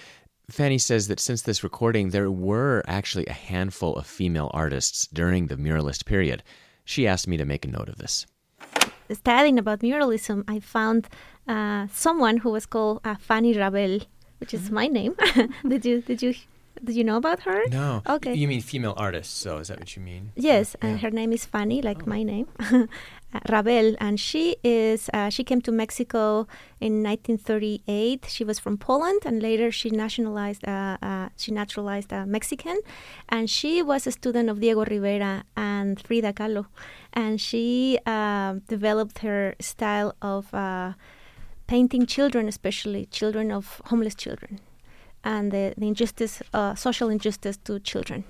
Fanny 0.51 0.79
says 0.79 1.07
that 1.07 1.21
since 1.21 1.42
this 1.42 1.62
recording, 1.62 2.11
there 2.11 2.29
were 2.29 2.83
actually 2.88 3.27
a 3.27 3.40
handful 3.53 3.95
of 3.95 4.05
female 4.05 4.51
artists 4.53 5.07
during 5.07 5.47
the 5.47 5.57
muralist 5.57 6.07
period. 6.07 6.42
She 6.85 7.07
asked 7.07 7.29
me 7.29 7.37
to 7.37 7.45
make 7.45 7.64
a 7.64 7.68
note 7.68 7.88
of 7.88 7.99
this. 7.99 8.27
Studying 9.12 9.61
about 9.61 9.79
muralism, 9.79 10.42
I 10.49 10.59
found 10.59 11.07
uh, 11.47 11.87
someone 11.92 12.38
who 12.38 12.51
was 12.51 12.66
called 12.66 13.01
uh, 13.05 13.14
Fanny 13.14 13.57
Rabel, 13.57 14.01
which 14.40 14.53
is 14.53 14.73
my 14.73 14.88
name. 14.88 15.14
did 15.68 15.85
you 15.85 16.01
did 16.01 16.21
you 16.21 16.35
did 16.82 16.96
you 16.96 17.04
know 17.04 17.16
about 17.16 17.40
her? 17.40 17.62
No. 17.68 18.02
Okay. 18.08 18.35
You 18.35 18.48
mean 18.48 18.61
female 18.61 18.94
artists, 18.96 19.32
so 19.32 19.58
is 19.58 19.68
that 19.68 19.78
what 19.78 19.96
you 19.96 20.02
mean? 20.02 20.32
Yes, 20.37 20.76
and 20.80 21.00
her 21.00 21.11
name 21.11 21.32
is 21.32 21.44
Fanny, 21.44 21.82
like 21.82 22.06
my 22.06 22.22
name, 22.22 22.48
uh, 22.61 22.87
Rabel, 23.48 23.94
and 24.00 24.18
she 24.18 24.56
is 24.64 25.08
uh, 25.12 25.30
she 25.30 25.44
came 25.44 25.61
to 25.62 25.72
Mexico 25.72 26.46
in 26.80 27.02
1938. 27.02 28.26
She 28.28 28.44
was 28.44 28.58
from 28.58 28.76
Poland, 28.78 29.20
and 29.24 29.42
later 29.42 29.70
she 29.70 29.90
nationalized 29.90 30.66
uh, 30.66 30.96
uh, 31.02 31.28
she 31.37 31.52
naturalized 31.52 32.12
uh, 32.12 32.26
Mexican, 32.26 32.80
and 33.28 33.48
she 33.48 33.82
was 33.82 34.06
a 34.06 34.12
student 34.12 34.48
of 34.50 34.61
Diego 34.61 34.85
Rivera 34.85 35.44
and 35.56 36.00
Frida 36.00 36.32
Kahlo, 36.32 36.66
and 37.12 37.40
she 37.40 37.98
uh, 38.06 38.54
developed 38.68 39.18
her 39.20 39.54
style 39.61 40.14
of 40.20 40.52
uh, 40.54 40.92
painting 41.66 42.06
children, 42.06 42.48
especially 42.48 43.06
children 43.06 43.50
of 43.50 43.80
homeless 43.87 44.14
children, 44.14 44.61
and 45.24 45.52
the, 45.52 45.74
the 45.76 45.87
injustice, 45.87 46.42
uh, 46.52 46.74
social 46.74 47.08
injustice 47.08 47.56
to 47.64 47.78
children. 47.80 48.24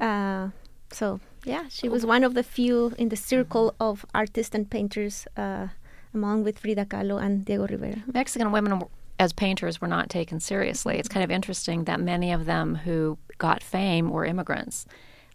Uh, 0.00 0.48
so 0.90 1.20
yeah, 1.44 1.64
she 1.68 1.88
was 1.88 2.06
one 2.06 2.24
of 2.24 2.34
the 2.34 2.42
few 2.42 2.94
in 2.98 3.08
the 3.10 3.16
circle 3.16 3.74
of 3.78 4.06
artists 4.14 4.54
and 4.54 4.70
painters, 4.70 5.26
uh, 5.36 5.68
among 6.14 6.44
with 6.44 6.58
Frida 6.58 6.86
Kahlo 6.86 7.22
and 7.22 7.44
Diego 7.44 7.66
Rivera. 7.66 8.02
Mexican 8.12 8.50
women 8.52 8.82
as 9.18 9.32
painters 9.32 9.80
were 9.80 9.88
not 9.88 10.08
taken 10.10 10.40
seriously. 10.40 10.98
It's 10.98 11.08
kind 11.08 11.22
of 11.22 11.30
interesting 11.30 11.84
that 11.84 12.00
many 12.00 12.32
of 12.32 12.46
them 12.46 12.74
who 12.74 13.18
got 13.38 13.62
fame 13.62 14.10
were 14.10 14.24
immigrants. 14.24 14.86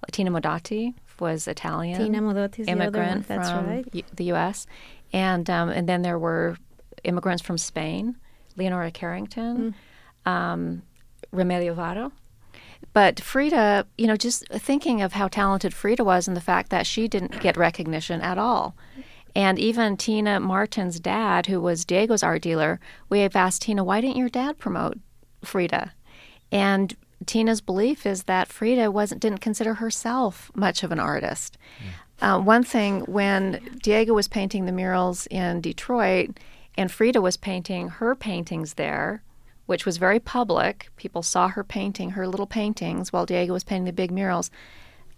Like 0.01 0.11
Tina 0.11 0.31
Modotti 0.31 0.93
was 1.19 1.47
Italian. 1.47 2.01
Tina 2.01 2.21
Modotti 2.21 2.59
is 2.59 2.65
the 2.67 2.71
other 2.73 2.79
one. 2.81 2.81
immigrant 2.81 3.27
That's 3.27 3.49
from 3.51 3.67
right. 3.67 3.85
U- 3.93 4.03
the 4.13 4.23
U.S. 4.25 4.65
And 5.13 5.49
um, 5.49 5.69
and 5.69 5.87
then 5.87 6.01
there 6.01 6.17
were 6.17 6.57
immigrants 7.03 7.41
from 7.43 7.57
Spain, 7.57 8.15
Leonora 8.55 8.91
Carrington, 8.91 9.75
um, 10.25 10.83
Remedio 11.33 11.73
Varo. 11.73 12.11
But 12.93 13.19
Frida, 13.19 13.85
you 13.97 14.07
know, 14.07 14.15
just 14.15 14.47
thinking 14.49 15.01
of 15.01 15.13
how 15.13 15.27
talented 15.27 15.73
Frida 15.73 16.03
was 16.03 16.27
and 16.27 16.35
the 16.35 16.41
fact 16.41 16.69
that 16.69 16.87
she 16.87 17.07
didn't 17.07 17.39
get 17.39 17.57
recognition 17.57 18.21
at 18.21 18.37
all. 18.37 18.75
And 19.35 19.59
even 19.59 19.95
Tina 19.95 20.39
Martin's 20.39 20.99
dad, 20.99 21.45
who 21.45 21.61
was 21.61 21.85
Diego's 21.85 22.23
art 22.23 22.41
dealer, 22.41 22.79
we 23.09 23.19
have 23.19 23.35
asked 23.35 23.61
Tina, 23.63 23.83
why 23.83 24.01
didn't 24.01 24.17
your 24.17 24.29
dad 24.29 24.57
promote 24.57 24.97
Frida? 25.43 25.93
And 26.51 26.95
Tina's 27.25 27.61
belief 27.61 28.05
is 28.05 28.23
that 28.23 28.47
Frida 28.47 28.91
wasn't 28.91 29.21
didn't 29.21 29.41
consider 29.41 29.75
herself 29.75 30.51
much 30.55 30.83
of 30.83 30.91
an 30.91 30.99
artist. 30.99 31.57
Uh, 32.21 32.39
one 32.39 32.63
thing 32.63 33.01
when 33.01 33.61
Diego 33.81 34.13
was 34.13 34.27
painting 34.27 34.65
the 34.65 34.71
murals 34.71 35.27
in 35.27 35.61
Detroit, 35.61 36.37
and 36.75 36.91
Frida 36.91 37.21
was 37.21 37.37
painting 37.37 37.89
her 37.89 38.15
paintings 38.15 38.75
there, 38.75 39.21
which 39.69 39.85
was 39.85 39.97
very 39.97 40.19
public. 40.19 40.89
People 40.95 41.21
saw 41.21 41.47
her 41.47 41.63
painting 41.63 42.09
her 42.09 42.27
little 42.27 42.47
paintings 42.47 43.13
while 43.13 43.27
Diego 43.27 43.53
was 43.53 43.63
painting 43.63 43.85
the 43.85 43.93
big 43.93 44.09
murals. 44.09 44.49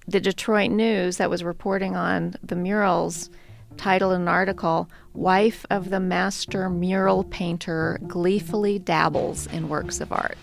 The 0.10 0.20
Detroit 0.20 0.72
News 0.72 1.16
that 1.16 1.30
was 1.30 1.42
reporting 1.42 1.96
on 1.96 2.36
the 2.44 2.58
murals 2.58 3.30
titled 3.78 4.12
an 4.12 4.28
article, 4.28 4.90
Wife 5.14 5.66
of 5.70 5.90
the 5.90 6.02
Master 6.02 6.70
Mural 6.70 7.24
Painter 7.24 7.98
Gleefully 8.08 8.78
Dabbles 8.78 9.48
in 9.54 9.70
Works 9.70 10.02
of 10.02 10.12
Art. 10.12 10.38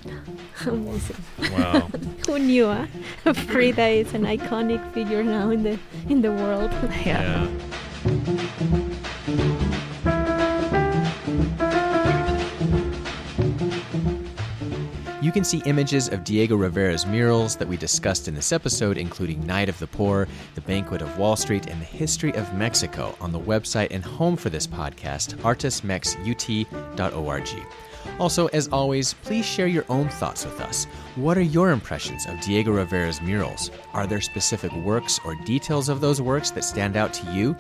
Amazing. 0.65 1.17
Wow. 1.53 1.81
Who 2.27 2.39
knew? 2.39 2.67
Huh? 2.67 2.87
Frida 3.35 3.89
is 3.89 4.15
an 4.15 4.23
iconic 4.23 4.91
figure 4.95 5.23
now 5.23 5.51
in 5.51 5.65
the 5.65 5.79
in 6.09 6.23
the 6.23 6.33
world. 6.33 6.71
Yeah. 7.05 7.47
You 15.29 15.33
can 15.33 15.45
see 15.45 15.61
images 15.67 16.09
of 16.09 16.25
Diego 16.25 16.57
Rivera's 16.57 17.05
murals 17.05 17.55
that 17.57 17.69
we 17.69 17.77
discussed 17.77 18.29
in 18.29 18.35
this 18.35 18.51
episode, 18.51 18.97
including 18.97 19.47
Night 19.47 19.69
of 19.69 19.79
the 19.79 19.87
Poor, 19.87 20.27
The 20.55 20.63
Banquet 20.63 21.03
of 21.03 21.19
Wall 21.19 21.37
Street, 21.37 21.67
and 21.67 21.79
the 21.79 21.85
History 21.85 22.33
of 22.33 22.55
Mexico, 22.55 23.15
on 23.21 23.31
the 23.31 23.39
website 23.39 23.89
and 23.91 24.03
home 24.03 24.39
for 24.39 24.49
this 24.49 24.67
podcast, 24.67 25.35
artesmexut.org. 25.41 27.49
Also, 28.19 28.47
as 28.47 28.69
always, 28.69 29.13
please 29.13 29.45
share 29.45 29.67
your 29.67 29.85
own 29.91 30.09
thoughts 30.09 30.47
with 30.47 30.63
us. 30.63 30.87
What 31.17 31.37
are 31.37 31.43
your 31.43 31.73
impressions 31.73 32.25
of 32.25 32.41
Diego 32.41 32.71
Rivera's 32.71 33.21
murals? 33.21 33.71
Are 33.93 34.07
there 34.07 34.23
specific 34.23 34.73
works 34.77 35.21
or 35.27 35.35
details 35.45 35.91
of 35.91 36.01
those 36.01 36.23
works 36.23 36.51
that 36.53 36.65
stand 36.65 36.97
out 36.97 37.13
to 37.13 37.31
you? 37.33 37.55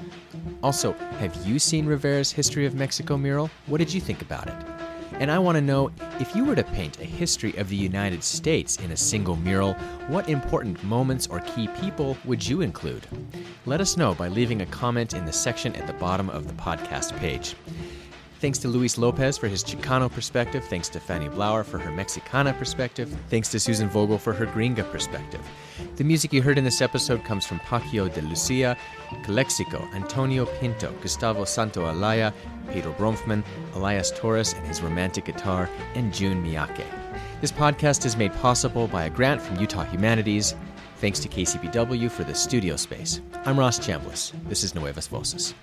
Also, 0.62 0.94
have 1.18 1.36
you 1.46 1.58
seen 1.58 1.84
Rivera's 1.84 2.32
History 2.32 2.64
of 2.64 2.74
Mexico 2.74 3.18
mural? 3.18 3.50
What 3.66 3.76
did 3.76 3.92
you 3.92 4.00
think 4.00 4.22
about 4.22 4.46
it? 4.46 4.77
And 5.18 5.32
I 5.32 5.38
want 5.38 5.56
to 5.56 5.60
know 5.62 5.90
if 6.20 6.36
you 6.36 6.44
were 6.44 6.54
to 6.54 6.62
paint 6.62 7.00
a 7.00 7.04
history 7.04 7.56
of 7.56 7.68
the 7.68 7.76
United 7.76 8.22
States 8.22 8.76
in 8.76 8.92
a 8.92 8.96
single 8.96 9.34
mural, 9.34 9.74
what 10.06 10.28
important 10.28 10.82
moments 10.84 11.26
or 11.26 11.40
key 11.40 11.66
people 11.80 12.16
would 12.24 12.46
you 12.46 12.60
include? 12.60 13.04
Let 13.66 13.80
us 13.80 13.96
know 13.96 14.14
by 14.14 14.28
leaving 14.28 14.62
a 14.62 14.66
comment 14.66 15.14
in 15.14 15.24
the 15.24 15.32
section 15.32 15.74
at 15.74 15.88
the 15.88 15.92
bottom 15.94 16.30
of 16.30 16.46
the 16.46 16.54
podcast 16.54 17.16
page. 17.18 17.56
Thanks 18.40 18.58
to 18.60 18.68
Luis 18.68 18.98
Lopez 18.98 19.36
for 19.36 19.48
his 19.48 19.64
Chicano 19.64 20.10
perspective. 20.10 20.64
Thanks 20.64 20.88
to 20.90 21.00
Fanny 21.00 21.28
Blauer 21.28 21.64
for 21.64 21.78
her 21.78 21.90
Mexicana 21.90 22.52
perspective. 22.52 23.14
Thanks 23.30 23.50
to 23.50 23.58
Susan 23.58 23.88
Vogel 23.88 24.16
for 24.16 24.32
her 24.32 24.46
Gringa 24.46 24.88
perspective. 24.92 25.40
The 25.96 26.04
music 26.04 26.32
you 26.32 26.40
heard 26.40 26.56
in 26.56 26.62
this 26.62 26.80
episode 26.80 27.24
comes 27.24 27.44
from 27.44 27.58
Paco 27.60 28.08
de 28.08 28.22
Lucia, 28.22 28.76
Calexico, 29.24 29.88
Antonio 29.92 30.46
Pinto, 30.46 30.92
Gustavo 31.02 31.42
Santaolalla, 31.42 32.32
Pedro 32.70 32.92
Bromfman, 32.92 33.42
Elias 33.74 34.12
Torres 34.12 34.52
and 34.52 34.64
his 34.68 34.82
romantic 34.82 35.24
guitar, 35.24 35.68
and 35.96 36.14
Jun 36.14 36.44
Miyake. 36.44 36.84
This 37.40 37.50
podcast 37.50 38.06
is 38.06 38.16
made 38.16 38.32
possible 38.34 38.86
by 38.86 39.06
a 39.06 39.10
grant 39.10 39.42
from 39.42 39.58
Utah 39.58 39.84
Humanities. 39.84 40.54
Thanks 40.98 41.18
to 41.20 41.28
KCPW 41.28 42.08
for 42.08 42.22
the 42.22 42.34
studio 42.34 42.76
space. 42.76 43.20
I'm 43.44 43.58
Ross 43.58 43.80
Chambliss. 43.80 44.32
This 44.48 44.62
is 44.62 44.76
Nuevas 44.76 45.08
Voces. 45.08 45.54